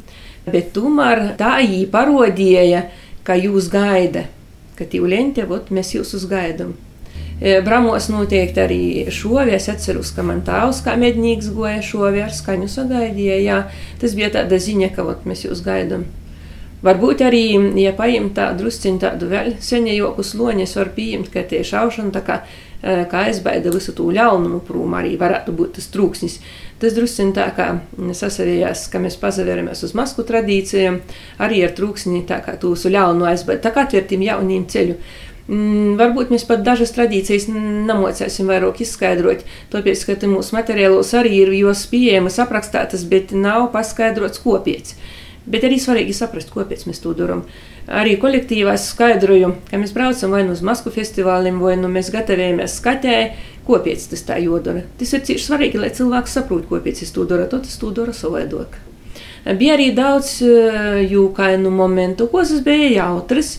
bet 0.45 0.73
tomēr 0.75 1.32
tā 1.39 1.58
jī 1.65 1.86
parodīja, 1.89 2.84
ka 3.25 3.38
jūs 3.38 3.71
gaida, 3.73 4.27
ka 4.77 4.86
tīvleņķe, 4.86 5.47
vot 5.49 5.71
mēs 5.73 5.95
jūs 5.97 6.13
uzgaidam. 6.19 6.75
Bramos 7.38 8.08
noteikti 8.10 8.62
arī 8.62 8.84
šovi. 9.13 9.53
Es 9.58 9.67
atceros, 9.69 10.10
ka 10.15 10.23
man 10.25 10.39
tāvs 10.45 10.80
kā 10.86 10.95
mednīgs 10.97 11.51
goja 11.53 11.84
šovi 11.86 12.23
ar 12.25 12.32
skaņu 12.34 12.69
sagaidīja. 12.71 13.36
Jā, 13.45 13.58
tas 14.01 14.15
bija 14.17 14.32
tāda 14.39 14.58
ziņa, 14.58 14.89
ka 14.95 15.06
vot 15.06 15.25
mēs 15.30 15.45
jūs 15.45 15.62
gaidām. 15.65 16.08
Varbūt 16.85 17.23
arī, 17.25 17.43
ja 17.81 17.89
paņemt 17.97 18.35
tādu 18.37 18.61
drusciņu 18.61 19.01
tādu 19.01 19.31
vēl 19.31 19.55
senējoku 19.65 20.21
sloni, 20.21 20.67
es 20.67 20.75
varu 20.77 20.93
pieņemt, 20.93 21.31
ka 21.33 21.41
tie 21.49 21.63
šaušana 21.65 22.13
tā 22.13 22.21
kā, 22.27 22.35
kā 22.83 23.23
aizbaida 23.25 23.73
visu 23.73 23.95
to 23.97 24.11
ļaunumu 24.13 24.59
prūmu, 24.67 24.93
arī 24.99 25.15
varētu 25.17 25.55
būt 25.57 25.79
tas 25.79 25.89
trūksnis. 25.95 26.37
Tas 26.77 26.93
drusciņi 26.93 27.33
tā 27.33 27.47
kā 27.57 27.71
sasavējās, 28.13 28.85
ka 28.93 29.01
mēs 29.01 29.17
pazaveramies 29.17 29.81
uz 29.87 29.95
masku 29.97 30.21
tradīcijām, 30.27 31.01
arī 31.41 31.63
ar 31.65 31.73
trūksni 31.73 32.21
tā 32.29 32.43
kā 32.45 32.53
tūsu 32.61 32.93
ļaunu 32.93 33.25
aizbaida, 33.25 33.63
tā 33.65 33.73
kā 33.73 33.87
atvērtim 33.87 34.27
jauniem 34.27 34.69
ceļu. 34.69 35.01
Mm, 35.47 35.95
varbūt 35.97 36.29
mēs 36.29 36.43
pat 36.45 36.61
dažas 36.61 36.91
tradīcijas 36.93 37.47
nemocēsim 37.49 38.49
vairāk 38.51 38.83
izskaidrot, 38.83 39.45
tāpēc, 39.73 40.01
ka 40.05 40.29
mūsu 40.29 40.53
materiālos 40.53 41.13
arī 41.17 41.37
ir 41.41 41.53
jos 41.57 41.85
pieejamas 41.89 42.37
aprakstātas, 42.43 43.07
bet 43.07 43.31
nav 43.33 43.71
paskaidrots 43.73 44.43
kopiets. 44.43 44.99
Bet 45.47 45.63
arī 45.63 45.77
svarīgi 45.79 46.12
saprast, 46.15 46.49
kāpēc 46.51 46.83
mēs 46.89 46.99
to 46.99 47.13
darām. 47.15 47.45
Arī 47.88 48.17
kolektīvā 48.19 48.73
skaidroju, 48.83 49.53
ka 49.69 49.79
mēs 49.79 49.93
braucam 49.95 50.33
vai 50.36 50.41
nu 50.43 50.51
uz 50.57 50.63
Masku 50.65 50.91
festivāliem, 50.91 51.62
vai 51.63 51.77
nu 51.79 51.88
mēs 51.91 52.12
gatavojamies 52.12 52.75
skatē, 52.81 53.15
kāpēc 53.67 54.10
tas 54.12 54.25
tā 54.27 54.41
jodara. 54.43 54.83
Tas 54.99 55.15
ir 55.15 55.23
cieši 55.29 55.45
svarīgi, 55.45 55.79
lai 55.79 55.93
cilvēks 55.95 56.36
saprotu, 56.39 56.67
kāpēc 56.73 56.99
es 57.05 57.15
to 57.15 57.23
daru, 57.29 57.47
to 57.47 57.62
tas 57.63 57.79
to 57.79 57.93
dara 57.95 58.15
savādāk. 58.15 58.75
Bija 59.55 59.77
arī 59.77 59.93
daudz 59.95 60.41
eh, 60.43 61.07
jūkainu 61.07 61.71
momentu, 61.71 62.27
ko 62.27 62.43
tas 62.43 62.60
bija 62.65 62.91
jautrs. 62.97 63.57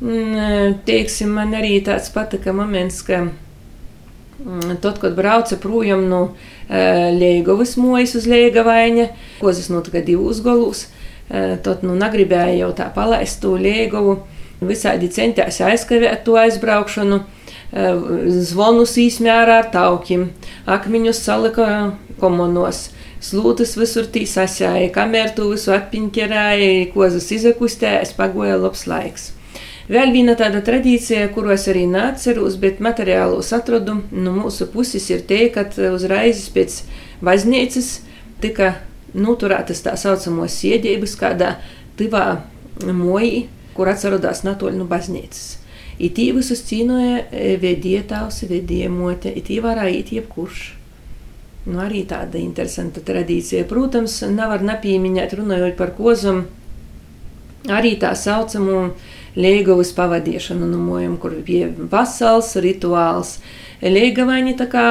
Mm, 0.00 0.80
teiksim, 0.86 1.30
man 1.36 1.54
arī 1.54 1.76
tāds 1.84 2.10
patika 2.10 2.54
moments, 2.56 3.02
ka 3.06 3.26
mm, 3.28 4.78
Tad, 4.80 4.96
kad 4.98 5.14
brauca 5.14 5.58
projām 5.60 6.06
no 6.08 6.22
uh, 6.32 7.10
Liegovas 7.12 7.76
mojas 7.76 8.14
uz 8.16 8.24
Liegavaņa, 8.30 9.10
ko 9.42 9.52
tas 9.52 9.68
notika 9.68 10.00
divos 10.00 10.40
galus, 10.42 10.86
Tad 11.30 11.84
nu, 11.86 11.94
negribēju 11.94 12.64
jau 12.64 12.70
tā 12.74 12.88
palaist 12.94 13.40
to 13.42 13.54
Lieguvu. 13.54 14.18
Visādi 14.60 15.08
centās 15.08 15.60
aizkavēt 15.64 16.24
to 16.26 16.34
aizbraukšanu, 16.36 17.22
zvonus 18.50 18.96
īsmērā 19.00 19.60
ar 19.62 19.68
taukiem, 19.72 20.26
akmeņus 20.68 21.22
salika 21.24 21.68
komonos. 22.20 22.88
Slūtas 23.20 23.74
visur 23.76 24.06
tī 24.08 24.24
sasēja, 24.28 24.90
kamēr 24.94 25.34
tu 25.36 25.50
visu 25.52 25.74
atpiņķerēja, 25.76 26.88
kozas 26.94 27.28
izakustējas, 27.36 28.14
pagoja 28.16 28.56
labs 28.56 28.86
laiks. 28.88 29.30
Vēl 29.90 30.12
viena 30.14 30.36
tāda 30.38 30.62
tradīcija, 30.64 31.28
kuros 31.34 31.66
arī 31.68 31.82
neatceros, 31.90 32.56
bet 32.62 32.78
materiālos 32.80 33.50
atradu 33.52 33.98
no 34.10 34.22
nu, 34.22 34.34
mūsu 34.38 34.68
puses, 34.72 35.08
ir 35.10 35.24
te, 35.26 35.42
ka 35.52 35.66
uzreiz 35.90 36.44
pēc 36.54 36.76
baznīcas 37.26 37.90
tika 38.40 38.76
noturētas 39.14 39.82
tā 39.84 39.96
saucamos 39.98 40.54
sēdības 40.60 41.16
kādā 41.20 41.54
tivā 41.98 42.42
moji, 42.86 43.48
kur 43.76 43.90
atcerodās 43.92 44.44
natoļ 44.46 44.76
no 44.80 44.86
baznīcas. 44.90 45.56
It 46.00 46.14
tī 46.16 46.30
visus 46.32 46.62
cīnoja 46.64 47.26
vedie 47.60 47.98
tavs, 48.08 48.42
vedie 48.48 48.88
mote, 48.88 49.28
it 49.28 49.50
tī 49.50 49.58
varēja 49.60 49.98
iet 49.98 50.12
jebkurš. 50.16 50.60
Nu, 51.66 51.76
arī 51.84 52.06
tāda 52.08 52.40
interesanta 52.40 53.02
tradīcija. 53.04 53.66
Protams, 53.68 54.22
nevar 54.32 54.64
nepieminēt, 54.64 55.34
runājot 55.36 55.76
par 55.76 55.92
kozam, 55.98 56.46
arī 57.68 57.98
tā 58.00 58.14
saucamo 58.16 58.94
Liegavas 59.36 59.92
pavadīšanu, 59.94 60.66
numojam, 60.66 61.18
kur 61.20 61.36
bija 61.46 61.68
vasals 61.92 62.54
rituāls. 62.58 63.36
Liegavaini 63.84 64.56
tā 64.58 64.66
kā 64.72 64.86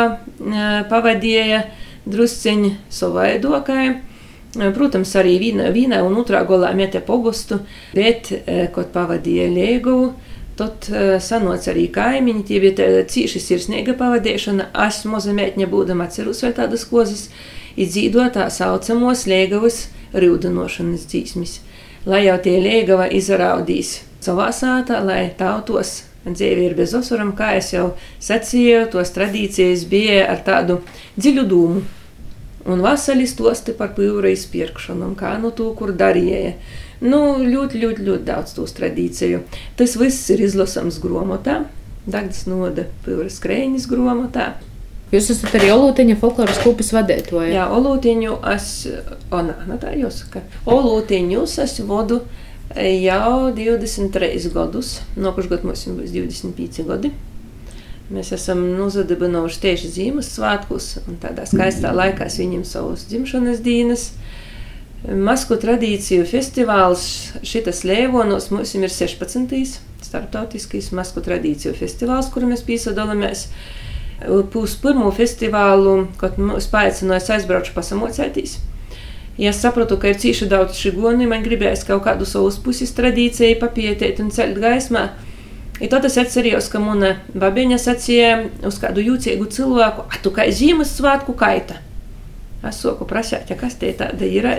pavadīja 0.93 1.65
drusciņi 2.07 2.75
savaidokai. 2.93 3.87
Protams, 4.49 5.11
arī 5.19 5.35
vīna 5.41 5.99
un 6.01 6.15
otrā 6.17 6.41
golā 6.47 6.71
mete 6.73 7.03
pogustu, 7.05 7.59
bet, 7.93 8.31
kad 8.73 8.89
pavadīja 8.95 9.45
Liegavu, 9.53 10.07
Tad 10.59 10.89
uh, 10.91 11.13
sanoc 11.23 11.63
arī 11.71 11.85
kaimiņi, 11.95 12.41
tie 12.43 12.57
bija 12.59 13.03
cīši 13.07 13.39
sirsnīga 13.39 13.93
pavadīšana. 13.99 14.65
Es 14.87 15.05
mozamētņa 15.07 15.69
būdama 15.71 16.09
atceros 16.09 16.43
vēl 16.43 16.51
tādas 16.57 16.83
kozas, 16.89 17.29
izdzīdot 17.79 18.35
tā 18.35 18.49
saucamos 18.51 19.23
liegavas 19.29 19.85
rūdinošanas 20.11 21.05
dzīsmis. 21.07 21.53
Lai 22.09 22.25
jau 22.25 22.35
tie 22.43 22.57
liegava 22.59 23.07
izraudīs 23.07 24.01
savā 24.19 24.49
sātā, 24.55 24.99
lai 25.05 25.29
tautos 25.39 26.01
dzīve 26.27 26.67
ir 26.67 26.75
bez 26.75 26.91
osuram, 26.97 27.31
kā 27.39 27.53
es 27.61 27.71
jau 27.71 27.93
sacīju, 28.19 28.89
tos 28.91 29.15
tradīcijas 29.15 29.87
bija 29.87 30.25
ar 30.33 30.43
tādu 30.43 30.81
dziļu 31.15 31.47
dūmu. 31.53 31.85
Un 32.67 32.81
vasalis 32.83 33.35
tosti 33.39 33.73
par 33.77 33.93
pīvra 33.95 34.33
izpirkšanu, 34.35 35.13
kā 35.19 35.37
nu 35.39 35.53
to, 35.55 35.69
kur 35.79 35.93
darīja. 35.95 36.55
Nu, 36.99 37.39
ļoti, 37.39 37.79
ļoti, 37.79 38.03
ļoti 38.03 38.25
daudz 38.27 38.55
tos 38.57 38.73
tradīciju. 38.75 39.45
Tas 39.79 39.95
viss 39.99 40.31
ir 40.33 40.43
izlasāms 40.43 40.99
grāmatā, 40.99 41.61
Dārgas 42.09 42.43
Noda, 42.49 42.89
Pīvras 43.05 43.39
Krēņas 43.43 43.87
grāmatā. 43.91 44.49
Jūs 45.09 45.31
esat 45.33 45.55
arī 45.57 45.71
Olūtiņa 45.73 46.19
folkloras 46.21 46.59
kūpes 46.61 46.91
vadētoja. 46.93 47.47
Jā, 47.53 47.63
Olūtiņu 47.73 48.35
es, 48.51 48.67
o, 49.31 49.39
nā, 49.41 49.79
tā 49.81 49.95
jāsaka. 49.97 50.43
Olūtiņus 50.69 51.55
es 51.63 51.79
vodu 51.87 52.19
jau 52.75 53.49
23 53.55 54.51
gadus. 54.53 54.99
Nokuši 55.17 55.55
gadu 55.55 55.71
mums 55.71 55.87
būs 55.87 56.13
25 56.13 56.85
gadi. 56.91 57.15
Mēs 58.09 58.31
esam 58.33 58.63
nozadibinājuši 58.73 59.59
tieši 59.61 59.89
zīmes 59.93 60.31
svētkus 60.33 60.95
un 61.03 61.19
tādā 61.21 61.43
skaistā 61.45 61.91
laikā 61.93 62.25
svinam 62.33 62.63
savus 62.65 63.03
dzimšanas 63.09 63.61
dienas. 63.61 64.07
Masku 65.05 65.55
tradīciju 65.61 66.25
festivāls 66.27 67.03
šitas 67.45 67.83
Lēvonos 67.87 68.49
mums 68.51 68.73
ir 68.75 68.89
16. 68.89 69.77
starptautiskais 70.03 70.89
masku 70.97 71.21
tradīciju 71.23 71.75
festivāls, 71.77 72.31
kuru 72.33 72.49
mēs 72.49 72.65
piesadalāmies. 72.65 73.45
Pūs 74.51 74.73
pirmo 74.81 75.13
festivālu, 75.15 76.09
kad 76.19 76.41
mums 76.41 76.67
paaicināja 76.73 77.37
aizbraukt 77.37 77.71
pasamocētīs. 77.77 78.57
Ja 79.39 79.53
es 79.53 79.61
sapratu, 79.63 79.95
ka 80.01 80.09
ir 80.11 80.17
cīši 80.19 80.49
daudz 80.51 80.75
šigoni, 80.81 81.29
man 81.29 81.45
gribējās 81.45 81.85
kaut 81.87 82.03
kādu 82.09 82.25
savus 82.27 82.57
puses 82.59 82.91
tradīciju 82.97 83.61
papietēt 83.61 84.19
un 84.19 84.33
celt 84.35 84.57
gaismā. 84.59 85.11
I 85.79 85.87
tad 85.87 86.03
es 86.09 86.17
atcerējos, 86.19 86.67
ka 86.73 86.81
mana 86.83 87.13
babiņa 87.31 87.77
sacīja 87.79 88.31
uz 88.67 88.79
kādu 88.81 89.03
jūtīgu 89.05 89.47
cilvēku, 89.53 90.03
ah, 90.09 90.17
tu 90.23 90.33
kā 90.35 90.49
Ziemassvētku 90.51 91.35
kaita. 91.39 91.79
Es 92.67 92.81
soku 92.83 93.07
prasīt, 93.07 93.47
ja 93.47 93.55
kas 93.59 93.77
tie 93.79 93.93
tāda 93.95 94.27
ir. 94.27 94.49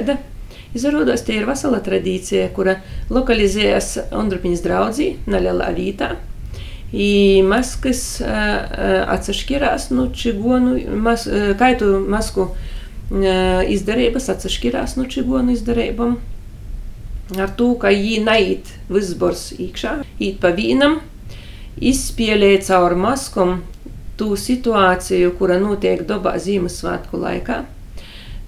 Izrādās, 0.70 1.24
tie 1.26 1.40
ir 1.40 1.48
vesela 1.48 1.80
tradīcija, 1.82 2.52
kura 2.54 2.76
lokalizējas 3.10 4.12
Andrupiņas 4.14 4.62
draudzī, 4.62 5.08
nelielā 5.26 5.72
vietā. 5.74 6.14
I 6.90 7.42
maskas 7.46 8.22
atsašķirās 8.22 9.90
no 9.92 10.06
nu, 10.06 10.12
čigonu, 10.14 10.78
mas, 11.02 11.26
kaitu 11.58 11.98
masku 12.10 12.48
izdarības 13.10 14.30
atsašķirās 14.32 14.96
no 14.96 15.04
nu, 15.04 15.10
čigonu 15.10 15.54
izdarībām. 15.58 16.16
Ar 17.38 17.52
to, 17.54 17.74
ka 17.78 17.92
viņi 17.94 18.24
neiet 18.26 18.70
visbors 18.90 19.50
iekšā, 19.54 20.00
īt 20.18 20.40
pa 20.42 20.50
vīnam, 20.56 20.98
izspēlēt 21.78 22.66
caur 22.66 22.96
maskom 22.98 23.60
tū 24.18 24.34
situāciju, 24.36 25.36
kura 25.38 25.60
notiek 25.62 26.02
dobā 26.08 26.34
Ziemassvētku 26.42 27.20
laikā. 27.20 27.60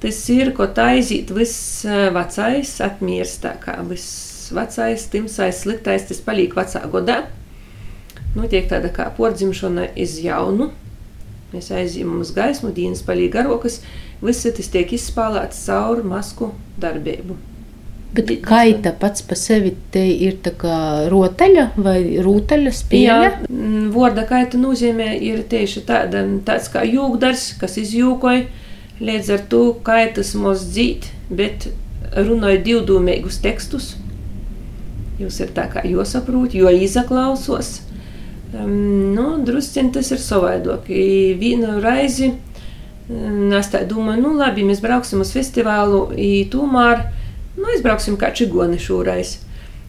Tas 0.02 0.18
ir, 0.34 0.50
ko 0.56 0.66
taisīt 0.66 1.30
viss 1.30 1.84
vecais, 1.86 2.74
atmirstā, 2.82 3.54
kā 3.62 3.76
viss 3.86 4.50
vecais, 4.52 5.06
timsais, 5.12 5.62
sliktais, 5.62 6.08
tas 6.08 6.18
paliek 6.26 6.56
vecā 6.58 6.82
godā. 6.90 7.20
Notiek 8.34 8.66
tāda 8.66 8.90
kā 8.90 9.06
pordzimšana 9.14 9.92
iz 9.94 10.18
jaunu. 10.24 10.72
Mēs 11.52 11.70
aizjām 11.76 12.18
uz 12.18 12.34
gaismu, 12.34 12.72
dienas 12.74 13.04
paliek 13.06 13.30
garokas, 13.36 13.78
viss 14.24 14.48
tas 14.48 14.74
tiek 14.74 14.90
izspēlēts 14.98 15.62
caur 15.68 16.02
masku 16.02 16.50
darbību. 16.82 17.51
Bet 18.12 18.28
kaita 18.44 18.90
pats 19.00 19.22
par 19.24 19.38
sevi 19.40 19.70
ir 19.96 20.34
rotaļa 21.08 21.70
vai 21.80 21.98
rūtaļa 22.20 22.72
spēle? 22.76 23.30
Jā, 23.30 23.30
vārda 23.94 24.26
kaita 24.28 24.60
nozīmē 24.60 25.14
ir 25.16 25.40
tieši 25.48 25.84
tāda, 25.88 26.26
tāds 26.44 26.68
kā 26.74 26.84
jūgdars, 26.84 27.54
kas 27.60 27.78
izjūkoja 27.80 28.44
Līdz 29.02 29.30
ar 29.34 29.40
to 29.50 29.62
kaitas 29.82 30.28
mūs 30.38 30.66
dzīt, 30.70 31.08
bet 31.32 31.66
runāju 32.14 32.60
divdomīgus 32.68 33.40
tekstus. 33.42 33.96
Jūs 35.18 35.40
ir 35.42 35.50
tā 35.56 35.64
kā 35.72 35.82
jāsaprot, 35.86 36.54
jo 36.54 36.70
izaklausos. 36.70 37.80
Um, 38.52 39.14
nu, 39.16 39.26
drusciņ 39.42 39.90
tas 39.96 40.12
ir 40.14 40.20
savaidok. 40.22 40.86
Vienu 41.40 41.80
reizi 41.82 42.28
um, 42.30 43.50
es 43.58 43.72
tā 43.72 43.82
domāju, 43.88 44.22
nu 44.22 44.36
labi, 44.38 44.66
mēs 44.68 44.82
brauksim 44.84 45.24
uz 45.24 45.32
festivālu, 45.34 46.04
tomēr, 46.52 47.06
nu, 47.56 47.68
aizbrauksim 47.74 48.18
kā 48.20 48.32
čigoni 48.34 48.80
šoreiz. 48.82 49.38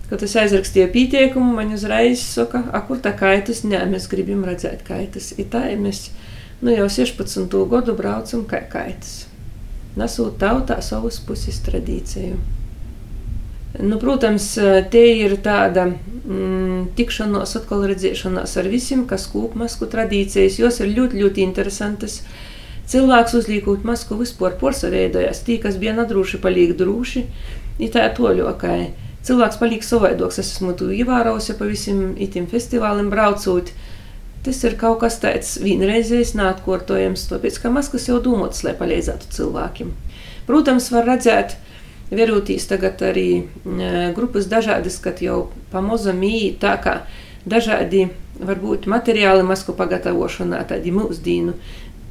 Kad 0.09 0.23
es 0.25 0.35
aizrakstīju 0.37 0.91
pieteikumu, 0.93 1.55
man 1.57 1.71
uzreiz 1.73 2.21
saka, 2.35 2.65
a, 2.75 2.83
kur 2.85 2.99
tā 3.01 3.15
kaitas? 3.17 3.63
Nē, 3.65 3.85
mēs 3.89 4.09
gribam 4.11 4.43
redzēt 4.45 4.83
kaitas. 4.87 5.31
I 5.39 5.47
tā, 5.49 5.65
mēs 5.79 6.09
nu 6.61 6.75
jau 6.75 6.89
16. 6.91 7.55
gadu 7.71 7.95
braucam 7.97 8.43
kā 8.49 8.61
kaitas. 8.69 9.23
Nesot 9.97 10.37
tautā 10.41 10.79
savas 10.81 11.19
puses 11.23 11.59
tradīciju. 11.65 12.37
Nu, 13.81 13.97
protams, 13.97 14.51
te 14.93 15.01
ir 15.17 15.33
tāda 15.41 15.87
mm, 15.89 16.93
tikšanās, 16.97 17.55
atkal 17.57 17.87
redzēšanās 17.89 18.53
ar 18.61 18.69
visiem, 18.69 19.07
kas 19.09 19.25
kūp 19.31 19.55
masku 19.57 19.87
tradīcijas. 19.89 20.59
Jos 20.61 20.77
ir 20.83 20.93
ļoti, 20.93 21.23
ļoti 21.23 21.41
interesantas. 21.41 22.19
Cilvēks 22.89 23.37
uzliekot 23.39 23.85
masku 23.87 24.17
vispār 24.19 24.57
porcelānveidojās. 24.59 25.43
Tie, 25.47 25.57
kas 25.63 25.79
bija 25.79 25.95
nadrūši, 25.95 26.41
paliek 26.43 26.75
drūši. 26.77 27.23
Ir 27.81 27.91
tā 27.93 28.03
toļokai. 28.17 28.79
Cilvēks 29.23 29.59
paliek 29.61 29.85
savaidoks. 29.87 30.41
Es 30.43 30.51
esmu 30.57 30.75
to 30.77 30.89
ievērojis 30.91 31.53
pa 31.59 31.69
visiem 31.69 32.13
itim 32.21 32.49
festivāliem 32.51 33.09
braucot. 33.13 33.71
Tas 34.43 34.59
ir 34.67 34.75
kaut 34.75 34.99
kas 34.99 35.15
tāds 35.23 35.55
vienreizējs, 35.63 36.33
neatkārtojams, 36.35 37.29
tāpēc 37.29 37.61
ka 37.63 37.71
maskas 37.71 38.09
jau 38.09 38.17
domāts, 38.23 38.65
lai 38.67 38.73
palīdzētu 38.75 39.29
cilvēkiem. 39.31 39.93
Protams, 40.49 40.89
var 40.91 41.07
redzēt, 41.07 41.55
verūtīs 42.11 42.67
tagad 42.67 42.99
arī 43.07 43.45
grupas 44.17 44.49
dažādas, 44.51 44.99
kad 44.99 45.23
jau 45.23 45.45
pamazam 45.71 46.19
mīt 46.19 46.59
tā 46.59 46.75
kā 46.83 46.97
dažādi 47.47 48.09
varbūt 48.43 48.89
materiāli 48.91 49.45
masku 49.47 49.75
pagatavošanā, 49.77 50.59
tādi 50.67 50.91
mūsdīnu. 50.91 51.55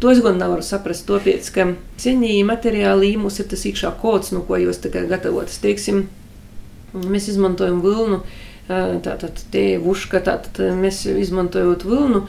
To 0.02 0.10
es 0.10 0.18
gan 0.22 0.40
nevaru 0.40 0.64
saprast, 0.66 1.06
tāpēc, 1.06 1.48
ka 1.54 1.68
senīgi 2.02 2.42
materiāli 2.46 3.12
mums 3.20 3.38
ir 3.38 3.46
tas 3.52 3.62
iekšā 3.68 3.92
kods, 4.00 4.32
no 4.34 4.42
ko 4.46 4.58
jūs 4.58 4.82
tagad 4.82 5.06
gatavotas. 5.12 5.60
Teiksim, 5.62 6.08
mēs 7.06 7.28
izmantojam 7.30 7.78
vilnu 7.84 8.22
tātad 9.02 9.38
tie 9.52 9.76
vuška, 9.82 10.22
tātad 10.26 10.74
mēs 10.78 11.04
izmantojot 11.06 11.84
vilnu, 11.86 12.24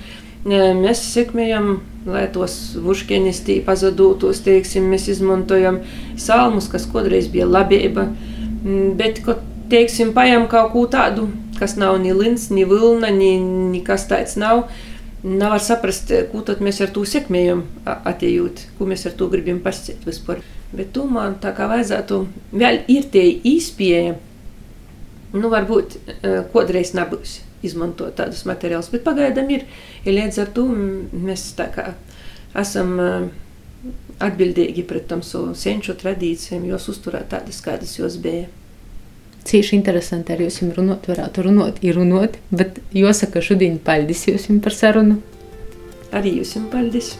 mēs 0.46 1.02
sekmējam, 1.14 1.78
lai 2.10 2.26
tos 2.34 2.76
vuškenis 2.84 3.44
tī 3.48 3.60
pazudūtos, 3.66 4.44
teiksim, 4.46 4.90
mēs 4.92 5.08
izmantojam 5.14 5.82
salmus, 6.20 6.68
kas 6.70 6.86
kodreiz 6.90 7.30
bija 7.32 7.48
labība, 7.48 8.10
bet, 9.00 9.24
ko, 9.26 9.38
teiksim, 9.72 10.12
paņem 10.18 10.50
kaut 10.52 10.74
ko 10.74 10.86
tādu 10.92 11.30
kas 11.60 11.76
nav 11.76 12.00
ni 12.02 12.14
lins, 12.14 12.50
ni 12.50 12.66
vilna, 12.66 13.10
ni, 13.14 13.38
ni 13.40 13.80
kas 13.86 14.08
tāds 14.10 14.36
nav. 14.40 14.66
Nevar 15.24 15.62
saprast, 15.64 16.12
ko 16.34 16.42
tad 16.44 16.60
mēs 16.60 16.82
ar 16.84 16.90
to 16.92 17.06
sekmējam, 17.08 17.62
atejot, 17.88 18.66
ko 18.78 18.88
mēs 18.90 19.06
ar 19.08 19.14
to 19.16 19.30
gribam 19.32 19.62
pasciet 19.64 20.04
vispār. 20.04 20.42
Bet 20.76 20.92
tu 20.96 21.06
man 21.08 21.38
tā 21.40 21.54
kā 21.56 21.70
vajadzētu 21.72 22.18
vēl 22.52 22.82
ir 22.92 23.08
tie 23.14 23.24
īspēja, 23.48 24.18
nu 25.38 25.52
varbūt 25.54 25.96
kodreiz 26.52 26.92
nebūs 26.98 27.38
izmantot 27.64 28.18
tādus 28.18 28.44
materiālus, 28.50 28.92
bet 28.92 29.06
pagaidām 29.06 29.48
ir. 29.56 29.64
Ja 30.04 30.12
līdz 30.18 30.42
ar 30.44 30.52
to 30.58 30.66
mēs 30.68 31.46
tā 31.56 31.70
kā 31.72 31.94
esam 32.60 32.98
atbildīgi 34.24 34.84
pret 34.88 35.08
tam 35.08 35.24
savu 35.24 35.56
senču 35.56 35.96
tradīcijām, 36.00 36.68
jos 36.68 36.90
uzturēt 36.92 37.32
tādas, 37.32 37.64
kādas 37.64 37.96
jos 38.00 38.20
bija. 38.20 38.50
Cīši 39.44 39.76
interesanti 39.76 40.34
ar 40.34 40.42
jums 40.44 40.62
runāt, 40.78 41.10
varētu 41.12 41.44
runāt, 41.50 41.84
ir 41.84 42.00
runāt, 42.00 42.40
bet 42.52 42.80
jāsaka, 42.96 43.44
šodien 43.44 43.78
paldies 43.84 44.28
jums 44.30 44.48
par 44.64 44.76
sarunu. 44.76 45.20
Arī 46.16 46.38
jums 46.40 46.56
paldies! 46.72 47.14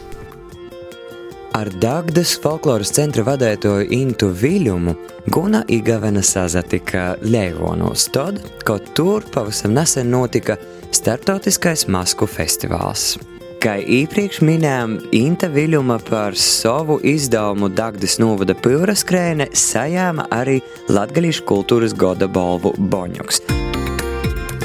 Ar 1.54 1.68
Dāngdas 1.78 2.32
folkloras 2.42 2.90
centra 2.96 3.22
vadētoju 3.28 3.86
Intu 3.94 4.32
Viļumu 4.34 4.96
Guna 5.30 5.60
Igavena 5.70 6.22
sazatika 6.26 7.12
Leivonos 7.22 8.08
tad, 8.10 8.40
kad 8.66 8.88
tur 8.98 9.22
pavisam 9.34 9.76
nesen 9.76 10.10
notika 10.10 10.56
starptautiskais 10.90 11.86
masku 11.86 12.26
festivāls. 12.26 13.14
Kā 13.64 13.78
iepriekš 13.80 14.42
minējām, 14.44 14.98
Inta 15.16 15.48
Viļuma 15.48 15.94
par 16.04 16.34
savu 16.36 16.98
izdevumu 17.00 17.70
Dagdas 17.72 18.18
novada 18.20 18.52
pilvaskrēne 18.52 19.46
sajāma 19.56 20.26
arī 20.36 20.58
Latgalīšu 20.92 21.46
kultūras 21.48 21.94
goda 21.96 22.28
balvu 22.28 22.74
Boņuks. 22.76 23.40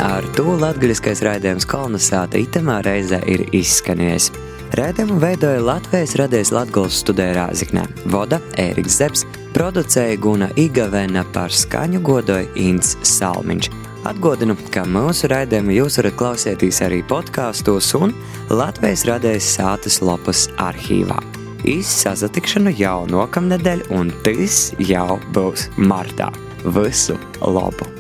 Ar 0.04 0.28
to 0.36 0.58
latgaļiskais 0.60 1.24
raidījums 1.24 1.70
Kalnasāta 1.72 2.44
itamā 2.44 2.82
reizē 2.84 3.22
ir 3.32 3.46
izskanējis. 3.56 4.34
Rēdējumu 4.76 5.24
veidoja 5.24 5.64
Latvijas 5.64 6.18
radījis 6.20 6.52
Latgals 6.58 7.00
studē 7.00 7.32
Rāziknē, 7.40 7.88
voda 8.12 8.42
Ēriks 8.60 9.00
Zepsi, 9.00 9.32
producēja 9.56 10.20
Guna 10.20 10.52
Igavena 10.60 11.24
par 11.32 11.56
skaņu 11.56 12.04
godoja 12.04 12.52
Ints 12.60 12.98
Salmiņš. 13.16 13.72
Atgādinu, 14.08 14.56
ka 14.72 14.86
mūsu 14.88 15.28
raidījumu 15.28 15.74
jūs 15.76 15.98
varat 16.00 16.16
klausīties 16.20 16.80
arī 16.86 17.02
podkāstos 17.10 17.90
un 18.00 18.14
Latvijas 18.48 19.04
radējas 19.10 19.50
sātas 19.58 20.00
lapas 20.00 20.46
arhīvā. 20.64 21.20
Izsazatikšanu 21.68 22.72
jau 22.80 23.04
nākamnedēļ, 23.12 23.90
un 24.00 24.14
tas 24.24 24.70
jau 24.80 25.20
būs 25.36 25.68
martā. 25.76 26.32
Visu 26.64 27.20
labu! 27.44 27.92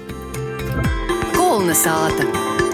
Kolna 1.36 1.76
sāta! 1.76 2.69